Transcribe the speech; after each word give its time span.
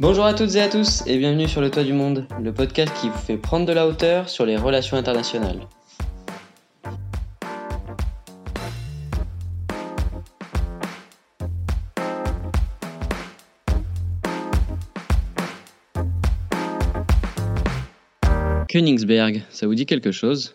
Bonjour 0.00 0.26
à 0.26 0.32
toutes 0.32 0.54
et 0.54 0.60
à 0.60 0.68
tous 0.68 1.02
et 1.08 1.18
bienvenue 1.18 1.48
sur 1.48 1.60
Le 1.60 1.72
Toit 1.72 1.82
du 1.82 1.92
Monde, 1.92 2.24
le 2.40 2.52
podcast 2.52 2.92
qui 3.00 3.08
vous 3.08 3.18
fait 3.18 3.36
prendre 3.36 3.66
de 3.66 3.72
la 3.72 3.88
hauteur 3.88 4.28
sur 4.28 4.46
les 4.46 4.56
relations 4.56 4.96
internationales. 4.96 5.66
Königsberg, 18.68 19.42
ça 19.50 19.66
vous 19.66 19.74
dit 19.74 19.84
quelque 19.84 20.12
chose? 20.12 20.54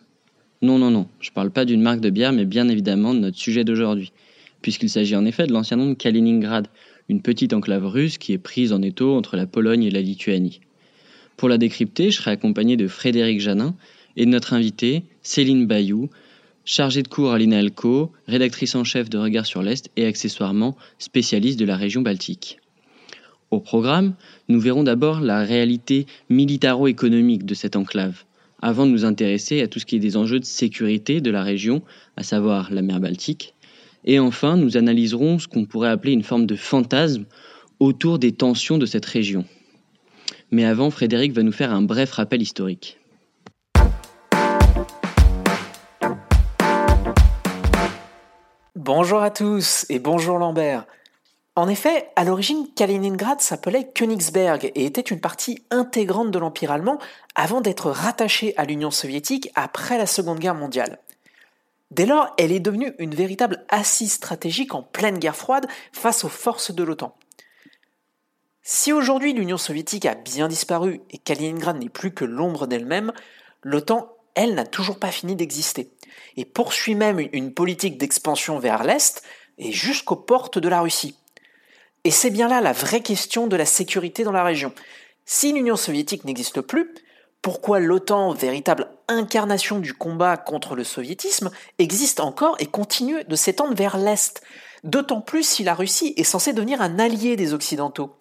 Non, 0.61 0.77
non, 0.77 0.89
non, 0.89 1.09
je 1.19 1.31
parle 1.31 1.51
pas 1.51 1.65
d'une 1.65 1.81
marque 1.81 1.99
de 1.99 2.09
bière, 2.09 2.31
mais 2.31 2.45
bien 2.45 2.69
évidemment 2.69 3.13
de 3.13 3.19
notre 3.19 3.37
sujet 3.37 3.65
d'aujourd'hui, 3.65 4.13
puisqu'il 4.61 4.89
s'agit 4.89 5.17
en 5.17 5.25
effet 5.25 5.47
de 5.47 5.51
l'ancien 5.51 5.75
nom 5.75 5.89
de 5.89 5.95
Kaliningrad, 5.95 6.69
une 7.09 7.21
petite 7.21 7.53
enclave 7.53 7.85
russe 7.85 8.17
qui 8.17 8.33
est 8.33 8.37
prise 8.37 8.73
en 8.73 8.81
étau 8.81 9.15
entre 9.15 9.35
la 9.35 9.45
Pologne 9.45 9.83
et 9.83 9.91
la 9.91 10.01
Lituanie. 10.01 10.61
Pour 11.37 11.49
la 11.49 11.57
décrypter, 11.57 12.11
je 12.11 12.17
serai 12.17 12.31
accompagné 12.31 12.77
de 12.77 12.87
Frédéric 12.87 13.39
Janin 13.39 13.75
et 14.15 14.25
de 14.25 14.31
notre 14.31 14.53
invitée, 14.53 15.03
Céline 15.21 15.65
Bayou, 15.65 16.09
chargée 16.65 17.03
de 17.03 17.07
cours 17.07 17.33
à 17.33 17.37
l'INALCO, 17.37 18.11
rédactrice 18.27 18.75
en 18.75 18.83
chef 18.83 19.09
de 19.09 19.17
Regard 19.17 19.45
sur 19.45 19.61
l'Est 19.61 19.89
et 19.97 20.05
accessoirement 20.05 20.77
spécialiste 20.99 21.59
de 21.59 21.65
la 21.65 21.75
région 21.75 22.01
baltique. 22.01 22.59
Au 23.51 23.59
programme, 23.59 24.15
nous 24.47 24.59
verrons 24.59 24.83
d'abord 24.83 25.19
la 25.19 25.43
réalité 25.43 26.07
militaro-économique 26.29 27.45
de 27.45 27.53
cette 27.53 27.75
enclave, 27.75 28.23
avant 28.61 28.85
de 28.85 28.91
nous 28.91 29.05
intéresser 29.05 29.61
à 29.61 29.67
tout 29.67 29.79
ce 29.79 29.85
qui 29.85 29.97
est 29.97 29.99
des 29.99 30.17
enjeux 30.17 30.39
de 30.39 30.45
sécurité 30.45 31.21
de 31.21 31.29
la 31.29 31.43
région, 31.43 31.81
à 32.17 32.23
savoir 32.23 32.73
la 32.73 32.81
mer 32.81 32.99
Baltique, 32.99 33.53
et 34.05 34.19
enfin, 34.19 34.57
nous 34.57 34.77
analyserons 34.77 35.39
ce 35.39 35.47
qu'on 35.47 35.65
pourrait 35.65 35.89
appeler 35.89 36.13
une 36.13 36.23
forme 36.23 36.45
de 36.45 36.55
fantasme 36.55 37.25
autour 37.79 38.19
des 38.19 38.31
tensions 38.33 38.77
de 38.77 38.85
cette 38.85 39.05
région. 39.05 39.45
Mais 40.51 40.65
avant, 40.65 40.89
Frédéric 40.89 41.33
va 41.33 41.43
nous 41.43 41.51
faire 41.51 41.73
un 41.73 41.81
bref 41.81 42.11
rappel 42.11 42.41
historique. 42.41 42.99
Bonjour 48.75 49.21
à 49.21 49.31
tous 49.31 49.85
et 49.89 49.99
bonjour 49.99 50.37
Lambert. 50.37 50.85
En 51.55 51.69
effet, 51.69 52.09
à 52.15 52.23
l'origine, 52.23 52.67
Kaliningrad 52.75 53.39
s'appelait 53.39 53.91
Königsberg 53.93 54.71
et 54.75 54.85
était 54.85 55.01
une 55.01 55.21
partie 55.21 55.63
intégrante 55.69 56.31
de 56.31 56.39
l'Empire 56.39 56.71
allemand 56.71 56.97
avant 57.35 57.61
d'être 57.61 57.91
rattachée 57.91 58.57
à 58.57 58.65
l'Union 58.65 58.91
soviétique 58.91 59.51
après 59.55 59.97
la 59.97 60.07
Seconde 60.07 60.39
Guerre 60.39 60.55
mondiale. 60.55 60.99
Dès 61.93 62.07
lors, 62.07 62.33
elle 62.39 62.51
est 62.51 62.59
devenue 62.59 62.95
une 62.97 63.13
véritable 63.13 63.63
assise 63.69 64.13
stratégique 64.13 64.73
en 64.73 64.81
pleine 64.81 65.19
guerre 65.19 65.35
froide 65.35 65.67
face 65.91 66.23
aux 66.23 66.29
forces 66.29 66.73
de 66.73 66.83
l'OTAN. 66.83 67.15
Si 68.63 68.91
aujourd'hui 68.91 69.33
l'Union 69.33 69.57
soviétique 69.57 70.07
a 70.07 70.15
bien 70.15 70.47
disparu 70.47 71.01
et 71.11 71.19
Kaliningrad 71.19 71.77
n'est 71.77 71.89
plus 71.89 72.11
que 72.11 72.25
l'ombre 72.25 72.65
d'elle-même, 72.65 73.13
l'OTAN, 73.61 74.11
elle, 74.33 74.55
n'a 74.55 74.65
toujours 74.65 74.97
pas 74.97 75.11
fini 75.11 75.35
d'exister, 75.35 75.91
et 76.35 76.45
poursuit 76.45 76.95
même 76.95 77.19
une 77.31 77.53
politique 77.53 77.99
d'expansion 77.99 78.57
vers 78.57 78.83
l'Est 78.83 79.21
et 79.59 79.71
jusqu'aux 79.71 80.15
portes 80.15 80.57
de 80.57 80.69
la 80.69 80.81
Russie. 80.81 81.15
Et 82.05 82.11
c'est 82.11 82.31
bien 82.31 82.47
là 82.47 82.59
la 82.59 82.73
vraie 82.73 83.03
question 83.03 83.45
de 83.45 83.55
la 83.55 83.67
sécurité 83.67 84.23
dans 84.23 84.31
la 84.31 84.43
région. 84.43 84.73
Si 85.25 85.53
l'Union 85.53 85.75
soviétique 85.75 86.25
n'existe 86.25 86.61
plus, 86.61 86.91
pourquoi 87.43 87.81
l'OTAN, 87.81 88.33
véritable 88.33 88.87
incarnation 89.09 89.79
du 89.79 89.93
combat 89.93 90.37
contre 90.37 90.75
le 90.75 90.85
soviétisme, 90.85 91.51
existe 91.77 92.21
encore 92.21 92.55
et 92.59 92.65
continue 92.65 93.21
de 93.25 93.35
s'étendre 93.35 93.75
vers 93.75 93.97
l'Est, 93.97 94.41
d'autant 94.85 95.19
plus 95.19 95.45
si 95.45 95.63
la 95.63 95.75
Russie 95.75 96.13
est 96.15 96.23
censée 96.23 96.53
devenir 96.53 96.81
un 96.81 96.99
allié 96.99 97.35
des 97.35 97.53
Occidentaux. 97.53 98.15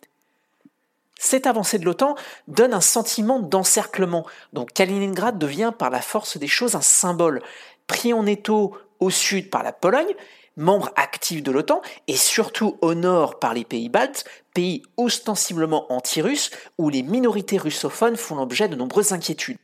Cette 1.21 1.47
avancée 1.47 1.79
de 1.79 1.85
l'OTAN 1.85 2.17
donne 2.49 2.75
un 2.75 2.81
sentiment 2.81 3.39
d'encerclement, 3.39 4.27
dont 4.53 4.67
Kaliningrad 4.67 5.39
devient 5.39 5.73
par 5.79 5.91
la 5.91 6.03
force 6.03 6.37
des 6.37 6.49
choses 6.49 6.75
un 6.75 6.81
symbole, 6.81 7.43
pris 7.87 8.13
en 8.13 8.27
étau 8.27 8.77
au 8.99 9.11
sud 9.11 9.51
par 9.51 9.63
la 9.63 9.73
Pologne, 9.73 10.15
membre 10.57 10.91
actif 10.97 11.43
de 11.43 11.51
l'OTAN, 11.51 11.83
et 12.09 12.17
surtout 12.17 12.77
au 12.81 12.95
nord 12.95 13.39
par 13.39 13.55
les 13.55 13.65
pays 13.65 13.89
baltes, 13.89 14.25
pays 14.55 14.83
ostensiblement 14.97 15.93
anti-russes, 15.93 16.51
où 16.79 16.89
les 16.89 17.03
minorités 17.03 17.59
russophones 17.59 18.17
font 18.17 18.37
l'objet 18.37 18.69
de 18.69 18.77
nombreuses 18.77 19.13
inquiétudes. 19.13 19.59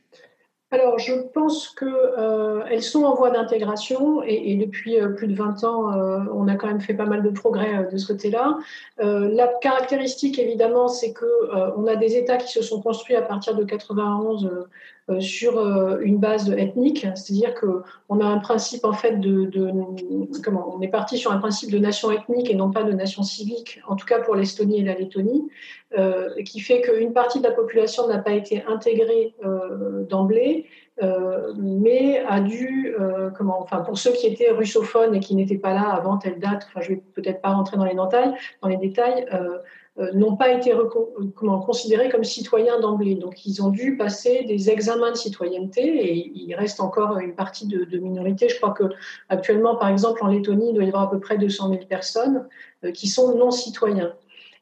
Alors, 0.71 0.99
je 0.99 1.13
pense 1.33 1.69
qu'elles 1.69 1.89
euh, 1.89 2.81
sont 2.81 3.03
en 3.03 3.15
voie 3.15 3.31
d'intégration 3.31 4.21
et, 4.21 4.55
depuis 4.55 4.99
euh, 4.99 5.09
plus 5.09 5.27
de 5.27 5.33
20 5.33 5.63
ans, 5.63 5.91
euh, 5.93 6.19
on 6.31 6.47
a 6.47 6.55
quand 6.55 6.67
même 6.67 6.79
fait 6.79 6.93
pas 6.93 7.05
mal 7.05 7.23
de 7.23 7.31
progrès 7.31 7.87
de 7.91 7.97
ce 7.97 8.05
côté-là. 8.05 8.59
la 8.99 9.47
caractéristique, 9.61 10.37
évidemment, 10.37 10.87
c'est 10.87 11.11
qu'on 11.13 11.87
a 11.87 11.95
des 11.95 12.15
États 12.17 12.37
qui 12.37 12.51
se 12.51 12.61
sont 12.61 12.81
construits 12.81 13.15
à 13.15 13.23
partir 13.23 13.55
de 13.55 13.63
91 13.63 14.45
euh, 14.45 14.69
sur 15.19 15.57
euh, 15.57 15.99
une 16.01 16.17
base 16.17 16.51
ethnique, 16.51 17.07
c'est-à-dire 17.15 17.53
qu'on 17.55 18.19
a 18.19 18.25
un 18.25 18.37
principe 18.39 18.85
en 18.85 18.93
fait 18.93 19.19
de, 19.19 19.49
comment 20.43 20.73
on 20.75 20.81
est 20.81 20.87
parti 20.87 21.17
sur 21.17 21.31
un 21.31 21.37
principe 21.37 21.71
de 21.71 21.79
nation 21.79 22.11
ethnique 22.11 22.49
et 22.49 22.55
non 22.55 22.71
pas 22.71 22.83
de 22.83 22.91
nation 22.91 23.23
civique, 23.23 23.81
en 23.87 23.95
tout 23.95 24.05
cas 24.05 24.19
pour 24.19 24.35
l'Estonie 24.35 24.81
et 24.81 24.83
la 24.83 24.93
Lettonie, 24.93 25.49
euh, 25.97 26.29
qui 26.43 26.59
fait 26.59 26.81
qu'une 26.81 27.13
partie 27.13 27.39
de 27.39 27.43
la 27.45 27.51
population 27.51 28.07
n'a 28.07 28.19
pas 28.19 28.33
été 28.33 28.63
intégrée 28.67 29.33
d'emblée, 30.09 30.65
mais 31.57 32.21
a 32.27 32.41
dû, 32.41 32.93
comment, 33.37 33.61
enfin 33.61 33.79
pour 33.79 33.97
ceux 33.97 34.11
qui 34.11 34.27
étaient 34.27 34.51
russophones 34.51 35.15
et 35.15 35.19
qui 35.19 35.33
n'étaient 35.35 35.57
pas 35.57 35.73
là 35.73 35.89
avant 35.89 36.17
telle 36.17 36.39
date, 36.39 36.67
enfin 36.67 36.81
je 36.81 36.89
vais 36.89 37.01
peut-être 37.15 37.41
pas 37.41 37.49
rentrer 37.49 37.77
dans 37.77 37.85
les 37.85 38.77
détails, 38.77 39.25
euh, 39.33 39.59
n'ont 40.13 40.35
pas 40.35 40.51
été 40.53 40.73
comment, 41.35 41.59
considérés 41.59 42.09
comme 42.09 42.23
citoyens 42.23 42.79
d'emblée. 42.79 43.15
Donc, 43.15 43.45
ils 43.45 43.61
ont 43.61 43.69
dû 43.69 43.97
passer 43.97 44.43
des 44.43 44.69
examens 44.69 45.11
de 45.11 45.17
citoyenneté 45.17 45.81
et 45.81 46.31
il 46.33 46.55
reste 46.55 46.79
encore 46.79 47.17
une 47.19 47.35
partie 47.35 47.67
de, 47.67 47.83
de 47.83 47.97
minorité. 47.97 48.49
Je 48.49 48.55
crois 48.57 48.71
que 48.71 48.85
actuellement, 49.27 49.75
par 49.75 49.89
exemple, 49.89 50.23
en 50.23 50.27
Lettonie, 50.27 50.69
il 50.69 50.73
doit 50.73 50.83
y 50.83 50.87
avoir 50.87 51.03
à 51.03 51.11
peu 51.11 51.19
près 51.19 51.37
200 51.37 51.69
000 51.69 51.85
personnes 51.85 52.47
euh, 52.85 52.91
qui 52.91 53.07
sont 53.07 53.35
non 53.35 53.51
citoyens. 53.51 54.13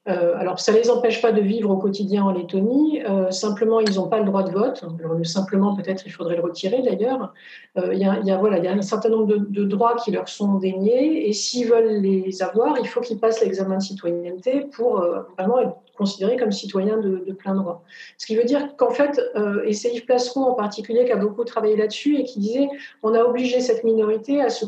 Euh, 0.08 0.38
alors, 0.38 0.60
ça 0.60 0.72
ne 0.72 0.78
les 0.78 0.90
empêche 0.90 1.22
pas 1.22 1.32
de 1.32 1.42
vivre 1.42 1.70
au 1.70 1.78
quotidien 1.78 2.24
en 2.24 2.32
Lettonie. 2.32 3.02
Euh, 3.08 3.30
simplement, 3.32 3.80
ils 3.80 3.96
n'ont 3.96 4.08
pas 4.08 4.20
le 4.20 4.26
droit 4.26 4.44
de 4.44 4.52
vote. 4.52 4.84
Simplement, 5.24 5.76
peut-être, 5.76 6.04
il 6.06 6.12
faudrait 6.12 6.38
le 6.38 6.44
retirer 6.44 6.82
d'ailleurs. 6.82 7.34
Euh, 7.78 7.94
il 7.94 8.00
y, 8.00 8.06
a, 8.06 8.20
y 8.22 8.32
a 8.32 8.72
un 8.72 8.82
certain 8.82 9.10
nombre 9.10 9.28
de, 9.28 9.38
de, 9.38 9.66
droits 9.66 9.96
qui 9.96 10.12
leur 10.12 10.30
sont 10.30 10.56
déniés. 10.56 11.28
Et 11.28 11.34
s'ils 11.34 11.68
veulent 11.68 12.02
les 12.02 12.42
avoir, 12.42 12.78
il 12.80 12.88
faut 12.88 13.02
qu'ils 13.02 13.20
passent 13.20 13.42
l'examen 13.42 13.78
de 13.78 13.84
citoyenneté 13.84 14.62
pour 14.72 15.04
vraiment 15.38 15.60
être 15.60 15.76
considérés 15.98 16.38
comme 16.38 16.52
citoyens 16.52 16.98
de, 16.98 17.18
plein 17.34 17.56
droit. 17.56 17.84
Ce 18.18 18.26
qui 18.26 18.36
veut 18.36 18.44
dire 18.44 18.76
qu'en 18.78 18.92
fait, 18.92 19.20
euh, 19.36 19.64
et 19.66 19.74
c'est 19.74 19.94
Yves 19.94 20.06
Placeron 20.06 20.44
en 20.46 20.54
particulier 20.54 21.06
qui 21.06 21.12
a 21.12 21.18
beaucoup 21.18 21.44
travaillé 21.44 21.76
là-dessus 21.76 22.18
et 22.18 22.24
qui 22.24 22.40
disait 22.40 22.70
on 23.04 23.14
a 23.14 23.22
obligé 23.24 23.60
cette 23.60 23.84
minorité 23.84 24.42
à, 24.42 24.50
se 24.50 24.66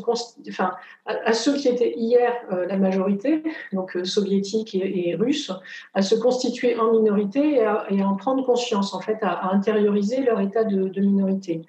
enfin, 0.48 0.72
à, 1.06 1.32
ceux 1.32 1.54
qui 1.56 1.68
étaient 1.68 1.94
hier 1.96 2.32
euh, 2.52 2.66
la 2.66 2.76
majorité, 2.76 3.42
donc 3.72 3.96
euh, 3.96 4.04
soviétiques 4.04 4.74
et, 4.74 5.14
russes, 5.14 5.52
à 5.94 6.02
se 6.02 6.14
constituer 6.14 6.78
en 6.78 6.92
minorité 6.92 7.54
et 7.54 7.64
à, 7.64 7.86
en 8.04 8.16
prendre 8.16 8.44
conscience, 8.44 8.94
en 8.94 9.00
fait, 9.00 9.18
à, 9.22 9.52
intérioriser 9.52 10.22
leur 10.22 10.40
état 10.40 10.64
de 10.64 11.00
minorité. 11.00 11.62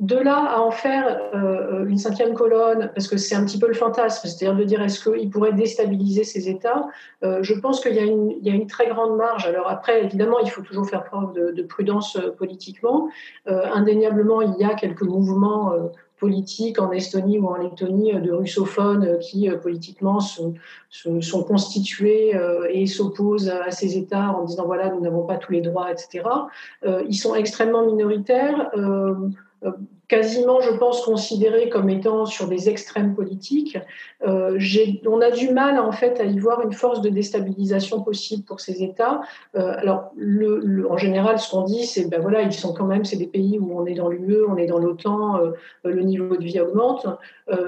De 0.00 0.16
là 0.16 0.56
à 0.56 0.60
en 0.62 0.70
faire 0.70 1.20
euh, 1.34 1.84
une 1.84 1.98
cinquième 1.98 2.32
colonne, 2.32 2.90
parce 2.94 3.06
que 3.06 3.18
c'est 3.18 3.34
un 3.34 3.44
petit 3.44 3.58
peu 3.58 3.68
le 3.68 3.74
fantasme, 3.74 4.26
c'est-à-dire 4.26 4.58
de 4.58 4.64
dire 4.64 4.80
est-ce 4.80 5.06
qu'il 5.06 5.28
pourrait 5.28 5.52
déstabiliser 5.52 6.24
ces 6.24 6.48
États, 6.48 6.88
euh, 7.22 7.40
je 7.42 7.52
pense 7.52 7.82
qu'il 7.82 7.94
y, 7.94 8.50
a 8.50 8.54
une 8.54 8.66
très 8.66 8.88
grande 8.88 9.18
marge. 9.18 9.46
Alors 9.46 9.68
après, 9.68 10.02
évidemment, 10.02 10.38
il 10.38 10.50
faut 10.50 10.62
toujours 10.62 10.88
faire 10.88 11.04
preuve 11.04 11.34
de, 11.34 11.62
prudence 11.62 12.16
euh, 12.16 12.30
politiquement. 12.30 13.10
indéniablement, 13.46 14.40
il 14.40 14.54
y 14.58 14.64
a 14.64 14.74
quelques 14.74 15.02
mouvements 15.02 15.72
politiques 16.18 16.80
en 16.80 16.90
Estonie 16.92 17.38
ou 17.38 17.48
en 17.48 17.56
Lettonie 17.56 18.14
de 18.20 18.32
russophones 18.32 19.18
qui 19.18 19.50
politiquement 19.62 20.20
sont, 20.20 20.54
sont 20.88 21.42
constitués 21.42 22.34
et 22.70 22.86
s'opposent 22.86 23.50
à 23.50 23.70
ces 23.70 23.96
États 23.96 24.30
en 24.30 24.44
disant 24.44 24.64
voilà, 24.64 24.88
nous 24.90 25.00
n'avons 25.00 25.26
pas 25.26 25.36
tous 25.36 25.52
les 25.52 25.60
droits, 25.60 25.90
etc. 25.90 26.24
ils 27.08 27.14
sont 27.14 27.34
extrêmement 27.34 27.86
minoritaires 27.86 28.70
the 29.60 29.99
quasiment, 30.10 30.60
je 30.60 30.72
pense, 30.72 31.02
considérés 31.02 31.68
comme 31.68 31.88
étant 31.88 32.26
sur 32.26 32.48
des 32.48 32.68
extrêmes 32.68 33.14
politiques. 33.14 33.78
Euh, 34.26 34.58
on 35.06 35.20
a 35.20 35.30
du 35.30 35.50
mal, 35.50 35.78
en 35.78 35.92
fait, 35.92 36.18
à 36.18 36.24
y 36.24 36.36
voir 36.40 36.60
une 36.62 36.72
force 36.72 37.00
de 37.00 37.10
déstabilisation 37.10 38.02
possible 38.02 38.42
pour 38.42 38.58
ces 38.60 38.82
États. 38.82 39.20
Euh, 39.54 39.72
alors, 39.78 40.10
en 40.90 40.96
général, 40.96 41.38
ce 41.38 41.48
qu'on 41.48 41.62
dit, 41.62 41.86
c'est, 41.86 42.10
ben 42.10 42.20
voilà, 42.20 42.42
ils 42.42 42.52
sont 42.52 42.74
quand 42.74 42.86
même, 42.86 43.04
c'est 43.04 43.18
des 43.18 43.28
pays 43.28 43.60
où 43.60 43.80
on 43.80 43.86
est 43.86 43.94
dans 43.94 44.08
l'UE, 44.08 44.44
on 44.48 44.56
est 44.56 44.66
dans 44.66 44.78
l'OTAN, 44.78 45.36
euh, 45.36 45.52
le 45.84 46.02
niveau 46.02 46.36
de 46.36 46.42
vie 46.42 46.60
augmente. 46.60 47.06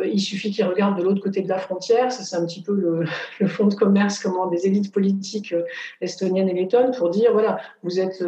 Il 0.05 0.21
suffit 0.21 0.53
qu'ils 0.53 0.65
regardent 0.65 0.97
de 0.97 1.03
l'autre 1.03 1.21
côté 1.21 1.43
de 1.43 1.49
la 1.49 1.59
frontière. 1.59 2.13
c'est 2.13 2.37
un 2.37 2.47
petit 2.47 2.63
peu 2.63 2.73
le, 2.73 3.05
le 3.41 3.47
fonds 3.49 3.67
de 3.67 3.75
commerce 3.75 4.21
comment, 4.21 4.47
des 4.47 4.67
élites 4.67 4.93
politiques 4.93 5.55
estoniennes 6.01 6.49
et 6.49 6.55
lettonnes 6.55 6.93
pour 6.97 7.11
dire, 7.11 7.33
voilà, 7.33 7.59
vous 7.83 7.99
êtes 7.99 8.25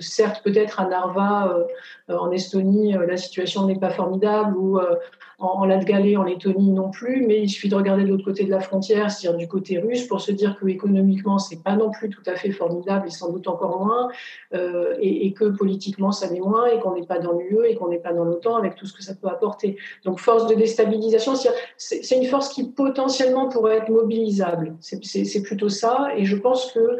certes 0.00 0.42
peut-être 0.42 0.80
à 0.80 0.86
Narva, 0.86 1.56
en 2.08 2.30
Estonie, 2.32 2.94
la 2.94 3.16
situation 3.16 3.47
n'est 3.66 3.78
pas 3.78 3.90
formidable, 3.90 4.56
ou 4.56 4.78
en, 5.40 5.64
Latgalie, 5.64 6.16
en 6.16 6.24
Lettonie 6.24 6.72
non 6.72 6.90
plus, 6.90 7.24
mais 7.24 7.40
il 7.42 7.48
suffit 7.48 7.68
de 7.68 7.76
regarder 7.76 8.02
de 8.02 8.08
l'autre 8.08 8.24
côté 8.24 8.44
de 8.44 8.50
la 8.50 8.60
frontière, 8.60 9.10
c'est-à-dire 9.10 9.38
du 9.38 9.46
côté 9.46 9.78
russe, 9.78 10.06
pour 10.06 10.20
se 10.20 10.32
dire 10.32 10.58
que 10.58 10.66
économiquement 10.66 11.38
c'est 11.38 11.62
pas 11.62 11.76
non 11.76 11.90
plus 11.90 12.10
tout 12.10 12.22
à 12.26 12.34
fait 12.34 12.50
formidable 12.50 13.06
et 13.06 13.10
sans 13.10 13.30
doute 13.30 13.46
encore 13.46 13.84
moins, 13.84 14.08
et, 15.00 15.32
que 15.32 15.44
politiquement 15.44 16.10
ça 16.10 16.26
l'est 16.28 16.40
moins, 16.40 16.66
et 16.66 16.80
qu'on 16.80 16.94
n'est 16.94 17.06
pas 17.06 17.20
dans 17.20 17.32
l'UE 17.32 17.66
et 17.68 17.76
qu'on 17.76 17.88
n'est 17.88 18.00
pas 18.00 18.12
dans 18.12 18.24
l'OTAN 18.24 18.56
avec 18.56 18.74
tout 18.74 18.86
ce 18.86 18.92
que 18.92 19.02
ça 19.02 19.14
peut 19.14 19.28
apporter. 19.28 19.76
Donc 20.04 20.18
force 20.18 20.48
de 20.48 20.54
déstabilisation, 20.54 21.34
c'est 21.76 22.16
une 22.16 22.24
force 22.24 22.48
qui 22.48 22.70
potentiellement 22.72 23.48
pourrait 23.48 23.76
être 23.76 23.90
mobilisable. 23.90 24.76
C'est 24.80 25.42
plutôt 25.42 25.68
ça, 25.68 26.08
et 26.16 26.24
je 26.24 26.36
pense 26.36 26.72
que 26.72 26.98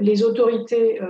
les 0.00 0.22
autorités 0.22 1.00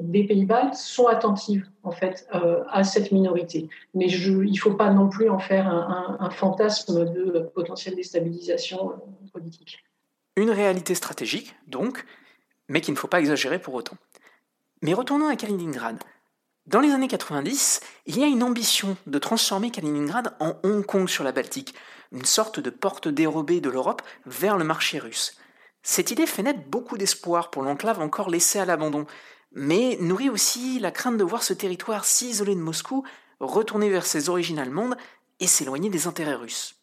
des 0.00 0.24
pays 0.24 0.46
baltes 0.46 0.74
sont 0.74 1.08
attentives 1.08 1.66
en 1.86 1.92
fait 1.92 2.26
euh, 2.34 2.64
à 2.68 2.84
cette 2.84 3.12
minorité. 3.12 3.68
Mais 3.94 4.10
il 4.10 4.52
ne 4.52 4.58
faut 4.58 4.74
pas 4.74 4.90
non 4.90 5.08
plus 5.08 5.30
en 5.30 5.38
faire 5.38 5.68
un, 5.68 6.30
fantasme 6.30 7.04
de 7.04 7.50
potentielle 7.54 7.94
déstabilisation 7.94 8.90
euh, 8.90 9.28
politique. 9.32 9.84
Une 10.36 10.50
réalité 10.50 10.94
stratégique, 10.94 11.54
donc, 11.66 12.04
mais 12.68 12.80
qu'il 12.80 12.92
ne 12.92 12.98
faut 12.98 13.08
pas 13.08 13.20
exagérer 13.20 13.58
pour 13.58 13.74
autant. 13.74 13.96
Mais 14.82 14.92
retournons 14.92 15.28
à 15.28 15.36
Kaliningrad. 15.36 15.98
Dans 16.66 16.80
les 16.80 16.90
années 16.90 17.08
90, 17.08 17.80
il 18.06 18.18
y 18.18 18.24
a 18.24 18.26
une 18.26 18.42
ambition 18.42 18.96
de 19.06 19.18
transformer 19.18 19.70
Kaliningrad 19.70 20.34
en 20.40 20.56
Hong 20.64 20.84
Kong 20.84 21.08
sur 21.08 21.22
la 21.22 21.30
Baltique, 21.30 21.74
une 22.10 22.24
sorte 22.24 22.58
de 22.58 22.70
porte 22.70 23.06
dérobée 23.06 23.60
de 23.60 23.70
l'Europe 23.70 24.02
vers 24.26 24.58
le 24.58 24.64
marché 24.64 24.98
russe. 24.98 25.38
Cette 25.84 26.10
idée 26.10 26.26
fait 26.26 26.42
naître 26.42 26.66
beaucoup 26.66 26.98
d'espoir 26.98 27.50
pour 27.50 27.62
l'enclave 27.62 28.00
encore 28.00 28.28
laissée 28.28 28.58
à 28.58 28.64
l'abandon, 28.64 29.06
mais 29.56 29.96
nourrit 30.00 30.28
aussi 30.28 30.78
la 30.78 30.90
crainte 30.90 31.16
de 31.16 31.24
voir 31.24 31.42
ce 31.42 31.54
territoire 31.54 32.04
si 32.04 32.28
isolé 32.28 32.54
de 32.54 32.60
Moscou 32.60 33.02
retourner 33.40 33.88
vers 33.88 34.04
ses 34.06 34.28
origines 34.28 34.58
allemandes 34.58 34.96
et 35.40 35.46
s'éloigner 35.46 35.88
des 35.88 36.06
intérêts 36.06 36.34
russes. 36.34 36.74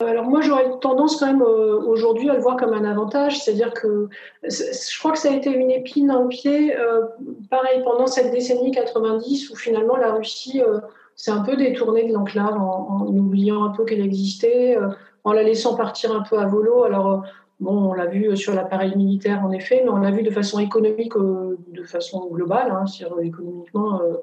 Alors 0.00 0.24
moi 0.24 0.40
j'aurais 0.40 0.66
tendance 0.80 1.18
quand 1.18 1.26
même 1.26 1.42
euh, 1.42 1.78
aujourd'hui 1.82 2.30
à 2.30 2.34
le 2.34 2.40
voir 2.40 2.56
comme 2.56 2.72
un 2.72 2.84
avantage, 2.84 3.38
c'est-à-dire 3.38 3.72
que 3.74 4.08
je 4.42 4.98
crois 4.98 5.12
que 5.12 5.18
ça 5.18 5.30
a 5.30 5.34
été 5.34 5.50
une 5.50 5.70
épine 5.70 6.08
dans 6.08 6.22
le 6.22 6.28
pied, 6.28 6.76
euh, 6.76 7.02
pareil 7.50 7.82
pendant 7.84 8.06
cette 8.06 8.32
décennie 8.32 8.70
90 8.70 9.50
où 9.50 9.56
finalement 9.56 9.96
la 9.96 10.14
Russie 10.14 10.62
euh, 10.62 10.80
s'est 11.16 11.30
un 11.30 11.42
peu 11.42 11.54
détournée 11.54 12.08
de 12.08 12.14
l'enclave 12.14 12.56
en, 12.56 13.02
en, 13.02 13.06
oubliant 13.08 13.62
un 13.62 13.70
peu 13.70 13.84
qu'elle 13.84 14.00
existait, 14.00 14.78
en 15.24 15.32
la 15.32 15.42
laissant 15.42 15.76
partir 15.76 16.12
un 16.12 16.22
peu 16.22 16.38
à 16.38 16.46
volo. 16.46 16.82
Alors 16.82 17.22
Bon, 17.60 17.90
on 17.90 17.92
l'a 17.92 18.06
vu 18.06 18.34
sur 18.38 18.54
l'appareil 18.54 18.96
militaire, 18.96 19.44
en 19.44 19.50
effet, 19.50 19.82
mais 19.84 19.90
on 19.90 19.98
l'a 19.98 20.10
vu 20.10 20.22
de 20.22 20.30
façon 20.30 20.60
économique, 20.60 21.14
euh, 21.16 21.58
de 21.68 21.84
façon 21.84 22.26
globale, 22.28 22.70
hein, 22.70 22.86
euh, 23.02 23.20
économiquement, 23.20 24.00
euh, 24.00 24.14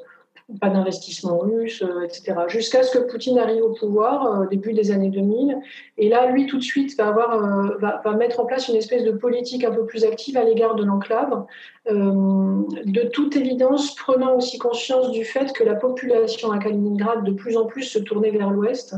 pas 0.60 0.70
d'investissement 0.70 1.38
russe, 1.38 1.84
etc. 2.04 2.34
Jusqu'à 2.48 2.82
ce 2.82 2.98
que 2.98 3.04
Poutine 3.04 3.38
arrive 3.38 3.62
au 3.62 3.74
pouvoir, 3.74 4.42
au 4.42 4.46
début 4.48 4.74
des 4.74 4.92
années 4.92 5.10
2000. 5.10 5.60
Et 6.00 6.10
là, 6.10 6.32
lui, 6.32 6.48
tout 6.48 6.58
de 6.58 6.64
suite, 6.64 6.98
va, 6.98 8.16
mettre 8.18 8.40
en 8.40 8.46
place 8.46 8.70
une 8.70 8.78
espèce 8.78 9.04
de 9.04 9.12
politique 9.12 9.64
un 9.66 9.72
peu 9.72 9.86
plus 9.86 10.04
active 10.06 10.38
à 10.38 10.44
l'égard 10.44 10.76
de 10.76 10.86
l'enclave, 10.86 11.46
de 11.86 13.10
toute 13.10 13.36
évidence, 13.36 13.94
prenant 13.96 14.38
aussi 14.38 14.58
conscience 14.58 15.12
du 15.12 15.26
fait 15.26 15.52
que 15.52 15.66
la 15.66 15.76
population 15.76 16.52
à 16.54 16.60
Kaliningrad 16.60 17.26
de 17.26 17.34
plus 17.34 17.58
en 17.58 17.66
plus 17.66 17.84
se 17.84 18.00
tournait 18.00 18.32
vers 18.32 18.50
l'ouest. 18.50 18.96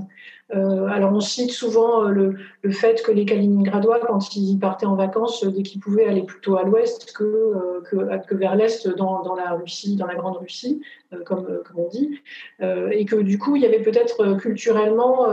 Euh, 0.56 0.88
alors 0.88 1.14
on 1.14 1.20
cite 1.20 1.52
souvent 1.52 2.08
euh, 2.08 2.34
le, 2.64 2.72
fait 2.72 3.04
que 3.04 3.12
les 3.12 3.26
Kaliningradois, 3.26 4.00
quand 4.00 4.36
ils 4.36 4.58
partaient 4.58 4.88
en 4.88 4.96
vacances, 4.96 5.46
dès 5.46 5.62
qu'ils 5.62 5.80
pouvaient 5.80 6.06
aller 6.06 6.24
plutôt 6.24 6.58
à 6.58 6.64
l'ouest 6.64 7.14
que, 7.14 7.24
euh, 7.24 8.20
vers 8.32 8.56
l'est 8.56 8.88
dans, 8.88 9.36
la 9.36 9.54
Russie, 9.54 9.96
dans 9.96 10.08
la 10.08 10.16
Grande 10.16 10.38
Russie, 10.38 10.82
comme, 11.26 11.48
on 11.76 11.88
dit, 11.88 12.20
et 12.62 13.06
que 13.06 13.16
du 13.16 13.40
coup 13.40 13.56
il 13.56 13.64
y 13.64 13.66
avait 13.66 13.82
peut-être 13.82 14.36
culturellement 14.38 15.26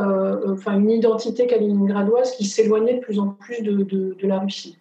enfin, 0.48 0.78
une 0.78 0.90
identité 0.90 1.46
kaliningradoise 1.46 2.32
qui 2.32 2.44
s'éloignait 2.44 2.94
de 2.94 3.00
plus 3.00 3.18
en 3.18 3.28
plus 3.28 3.62
de, 3.62 4.26
la 4.26 4.38
Russie. 4.38 4.78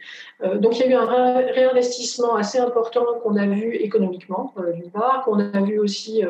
donc 0.55 0.79
il 0.79 0.81
y 0.81 0.83
a 0.85 0.91
eu 0.91 0.93
un 0.93 1.51
réinvestissement 1.51 2.35
assez 2.35 2.59
important 2.59 3.05
qu'on 3.21 3.35
a 3.35 3.45
vu 3.45 3.75
économiquement, 3.75 4.53
d'une 4.73 4.89
part, 4.89 5.23
qu'on 5.25 5.39
a 5.39 5.61
vu 5.61 5.79
aussi 5.79 6.23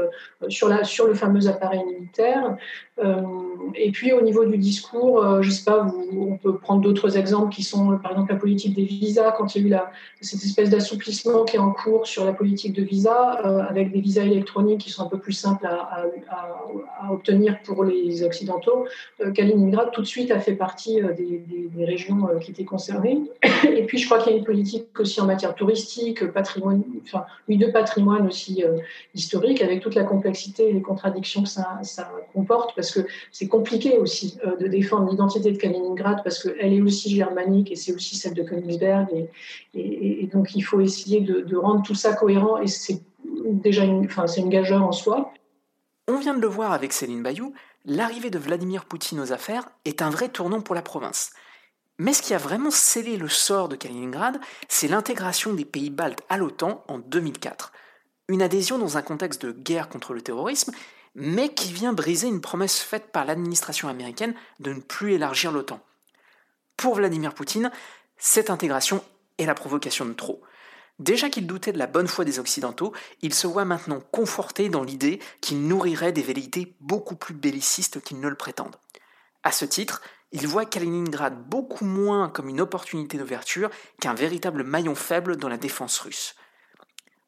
sur 0.49 0.67
le 0.69 1.13
fameux 1.13 1.47
appareil 1.47 1.85
militaire. 1.85 2.57
Et 3.77 3.91
puis 3.91 4.13
au 4.13 4.21
niveau 4.21 4.45
du 4.45 4.57
discours, 4.57 5.23
euh, 5.23 5.41
je 5.41 5.49
ne 5.49 5.53
sais 5.53 5.63
pas, 5.63 5.87
on 6.17 6.37
peut 6.37 6.57
prendre 6.57 6.81
d'autres 6.81 7.17
exemples 7.17 7.53
qui 7.53 7.63
sont 7.63 7.97
par 7.97 8.11
exemple 8.11 8.31
la 8.31 8.39
politique 8.39 8.75
des 8.75 8.83
visas, 8.83 9.31
quand 9.31 9.55
il 9.55 9.67
y 9.67 9.73
a 9.73 9.77
eu 9.77 9.81
cette 10.21 10.43
espèce 10.43 10.69
d'assouplissement 10.69 11.43
qui 11.43 11.57
est 11.57 11.59
en 11.59 11.71
cours 11.71 12.07
sur 12.07 12.25
la 12.25 12.33
politique 12.33 12.73
de 12.73 12.83
visa, 12.83 13.41
euh, 13.45 13.63
avec 13.67 13.91
des 13.91 13.99
visas 13.99 14.23
électroniques 14.23 14.81
qui 14.81 14.89
sont 14.89 15.03
un 15.03 15.09
peu 15.09 15.19
plus 15.19 15.33
simples 15.33 15.65
à, 15.65 16.05
obtenir 17.11 17.59
pour 17.63 17.83
les 17.83 18.23
Occidentaux. 18.23 18.85
Euh, 19.21 19.31
Kaliningrad 19.31 19.91
tout 19.91 20.01
de 20.01 20.07
suite 20.07 20.31
a 20.31 20.39
fait 20.39 20.55
partie 20.55 21.01
des, 21.01 21.85
régions 21.85 22.27
qui 22.41 22.51
étaient 22.51 22.63
concernées. 22.63 23.21
Et 23.63 23.83
puis 23.83 23.97
je 23.97 24.05
crois 24.05 24.19
qu'il 24.19 24.31
y 24.31 24.35
a 24.35 24.37
une 24.37 24.45
politique 24.45 24.99
aussi 24.99 25.21
en 25.21 25.25
matière 25.25 25.53
touristique, 25.53 26.25
patrimoine, 26.31 26.83
enfin, 27.03 27.25
oui, 27.47 27.57
de 27.57 27.67
patrimoine 27.67 28.27
aussi 28.27 28.63
historique, 29.13 29.61
avec 29.61 29.81
toute 29.81 29.95
la 29.95 30.03
complexité 30.03 30.69
et 30.69 30.73
les 30.73 30.81
contradictions 30.81 31.43
que 31.43 31.49
ça, 31.49 31.79
comporte, 32.33 32.75
que 32.91 33.01
c'est 33.31 33.47
compliqué 33.47 33.97
aussi 33.97 34.37
euh, 34.45 34.55
de 34.57 34.67
défendre 34.67 35.09
l'identité 35.09 35.51
de 35.51 35.57
Kaliningrad 35.57 36.23
parce 36.23 36.41
qu'elle 36.41 36.73
est 36.73 36.81
aussi 36.81 37.15
germanique 37.15 37.71
et 37.71 37.75
c'est 37.75 37.93
aussi 37.93 38.15
celle 38.15 38.33
de 38.33 38.43
Königsberg. 38.43 39.07
Et, 39.73 40.29
donc, 40.33 40.55
il 40.55 40.61
faut 40.61 40.81
essayer 40.81 41.21
de, 41.21 41.55
rendre 41.55 41.83
tout 41.83 41.95
ça 41.95 42.13
cohérent 42.13 42.57
et 42.59 42.67
c'est 42.67 43.01
déjà 43.43 43.83
une, 43.83 44.05
enfin, 44.05 44.27
c'est 44.27 44.41
une 44.41 44.49
gageure 44.49 44.83
en 44.83 44.91
soi. 44.91 45.31
On 46.07 46.17
vient 46.17 46.35
de 46.35 46.41
le 46.41 46.47
voir 46.47 46.71
avec 46.71 46.93
Céline 46.93 47.23
Bayou, 47.23 47.53
l'arrivée 47.85 48.29
de 48.29 48.37
Vladimir 48.37 48.85
Poutine 48.85 49.19
aux 49.19 49.31
affaires 49.31 49.69
est 49.85 50.01
un 50.01 50.09
vrai 50.09 50.29
tournant 50.29 50.61
pour 50.61 50.75
la 50.75 50.81
province. 50.81 51.31
Mais 51.97 52.13
ce 52.13 52.21
qui 52.21 52.33
a 52.33 52.37
vraiment 52.37 52.71
scellé 52.71 53.17
le 53.17 53.29
sort 53.29 53.69
de 53.69 53.75
Kaliningrad, 53.75 54.39
c'est 54.67 54.87
l'intégration 54.87 55.53
des 55.53 55.65
pays 55.65 55.89
baltes 55.89 56.21
à 56.29 56.37
l'OTAN 56.37 56.83
en 56.87 56.99
2004. 56.99 57.71
Une 58.27 58.41
adhésion 58.41 58.77
dans 58.77 58.97
un 58.97 59.01
contexte 59.01 59.45
de 59.45 59.51
guerre 59.51 59.87
contre 59.87 60.13
le 60.13 60.21
terrorisme 60.21 60.73
mais 61.15 61.53
qui 61.53 61.71
vient 61.71 61.93
briser 61.93 62.27
une 62.27 62.41
promesse 62.41 62.79
faite 62.79 63.11
par 63.11 63.25
l'administration 63.25 63.87
américaine 63.87 64.35
de 64.59 64.73
ne 64.73 64.81
plus 64.81 65.13
élargir 65.13 65.51
l'OTAN. 65.51 65.79
Pour 66.77 66.95
Vladimir 66.95 67.33
Poutine, 67.33 67.71
cette 68.17 68.49
intégration 68.49 69.03
est 69.37 69.45
la 69.45 69.55
provocation 69.55 70.05
de 70.05 70.13
trop. 70.13 70.41
Déjà 70.99 71.29
qu'il 71.29 71.47
doutait 71.47 71.73
de 71.73 71.77
la 71.77 71.87
bonne 71.87 72.07
foi 72.07 72.23
des 72.23 72.39
Occidentaux, 72.39 72.93
il 73.21 73.33
se 73.33 73.47
voit 73.47 73.65
maintenant 73.65 74.01
conforté 74.11 74.69
dans 74.69 74.83
l'idée 74.83 75.19
qu'il 75.41 75.67
nourrirait 75.67 76.13
des 76.13 76.21
velléités 76.21 76.75
beaucoup 76.79 77.15
plus 77.15 77.33
bellicistes 77.33 78.01
qu'ils 78.01 78.19
ne 78.19 78.29
le 78.29 78.35
prétendent. 78.35 78.77
À 79.43 79.51
ce 79.51 79.65
titre, 79.65 80.01
il 80.31 80.47
voit 80.47 80.65
Kaliningrad 80.65 81.47
beaucoup 81.47 81.85
moins 81.85 82.29
comme 82.29 82.49
une 82.49 82.61
opportunité 82.61 83.17
d'ouverture 83.17 83.69
qu'un 83.99 84.13
véritable 84.13 84.63
maillon 84.63 84.95
faible 84.95 85.37
dans 85.37 85.49
la 85.49 85.57
défense 85.57 85.99
russe. 85.99 86.35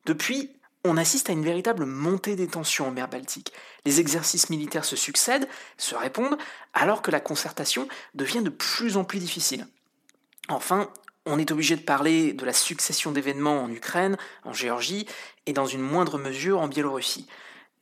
Depuis, 0.06 0.57
on 0.88 0.98
assiste 0.98 1.30
à 1.30 1.34
une 1.34 1.44
véritable 1.44 1.86
montée 1.86 2.36
des 2.36 2.48
tensions 2.48 2.88
en 2.88 2.92
mer 2.92 3.08
Baltique. 3.08 3.54
Les 3.86 4.00
exercices 4.00 4.50
militaires 4.50 4.86
se 4.86 4.96
succèdent, 4.96 5.48
se 5.78 5.96
répondent, 5.96 6.38
alors 6.74 7.02
que 7.02 7.12
la 7.12 7.20
concertation 7.20 7.88
devient 8.14 8.42
de 8.42 8.50
plus 8.50 8.98
en 8.98 9.04
plus 9.04 9.20
difficile. 9.20 9.68
Enfin, 10.50 10.90
on 11.26 11.40
est 11.40 11.52
obligé 11.52 11.76
de 11.76 11.82
parler 11.82 12.34
de 12.34 12.46
la 12.46 12.54
succession 12.54 13.12
d'événements 13.12 13.62
en 13.62 13.72
Ukraine, 13.72 14.18
en 14.46 14.54
Géorgie 14.54 15.06
et 15.46 15.54
dans 15.54 15.66
une 15.66 15.82
moindre 15.82 16.18
mesure 16.18 16.62
en 16.62 16.68
Biélorussie. 16.68 17.28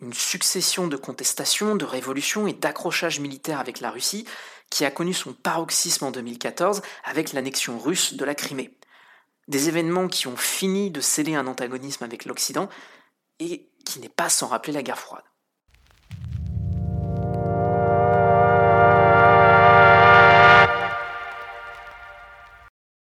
Une 0.01 0.13
succession 0.13 0.87
de 0.87 0.97
contestations, 0.97 1.75
de 1.75 1.85
révolutions 1.85 2.47
et 2.47 2.53
d'accrochages 2.53 3.19
militaires 3.19 3.59
avec 3.59 3.79
la 3.79 3.91
Russie 3.91 4.25
qui 4.69 4.83
a 4.83 4.91
connu 4.91 5.13
son 5.13 5.33
paroxysme 5.33 6.05
en 6.05 6.11
2014 6.11 6.81
avec 7.03 7.33
l'annexion 7.33 7.77
russe 7.77 8.15
de 8.15 8.25
la 8.25 8.35
Crimée. 8.35 8.75
Des 9.47 9.69
événements 9.69 10.07
qui 10.07 10.27
ont 10.27 10.37
fini 10.37 10.89
de 10.89 11.01
sceller 11.01 11.35
un 11.35 11.45
antagonisme 11.45 12.03
avec 12.03 12.25
l'Occident 12.25 12.67
et 13.39 13.69
qui 13.85 13.99
n'est 13.99 14.09
pas 14.09 14.29
sans 14.29 14.47
rappeler 14.47 14.73
la 14.73 14.83
guerre 14.83 14.99
froide. 14.99 15.23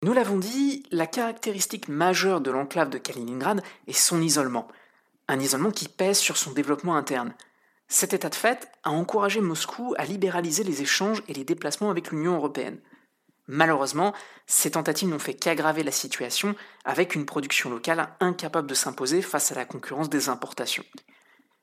Nous 0.03 0.15
l'avons 0.15 0.39
dit, 0.39 0.83
la 0.91 1.07
caractéristique 1.07 1.89
majeure 1.89 2.41
de 2.41 2.51
l'enclave 2.51 2.89
de 2.89 2.97
Kaliningrad 2.97 3.63
est 3.87 3.93
son 3.93 4.23
isolement, 4.23 4.67
un 5.29 5.39
isolement 5.39 5.71
qui 5.71 5.89
pèse 5.89 6.19
sur 6.19 6.39
son 6.39 6.53
développement 6.53 6.97
interne. 6.97 7.35
Cet 7.87 8.15
état 8.15 8.31
de 8.31 8.35
fait 8.35 8.71
a 8.83 8.91
encouragé 8.91 9.41
Moscou 9.41 9.95
à 9.99 10.05
libéraliser 10.07 10.65
les 10.65 10.81
échanges 10.81 11.23
et 11.29 11.35
les 11.35 11.45
déplacements 11.45 11.91
avec 11.91 12.13
l'Union 12.13 12.35
européenne. 12.35 12.81
Malheureusement, 13.53 14.15
ces 14.47 14.71
tentatives 14.71 15.09
n'ont 15.09 15.19
fait 15.19 15.35
qu'aggraver 15.35 15.83
la 15.83 15.91
situation 15.91 16.55
avec 16.85 17.17
une 17.17 17.27
production 17.27 17.69
locale 17.69 18.09
incapable 18.21 18.69
de 18.69 18.75
s'imposer 18.75 19.23
face 19.23 19.51
à 19.51 19.57
la 19.57 19.65
concurrence 19.65 20.09
des 20.09 20.29
importations. 20.29 20.85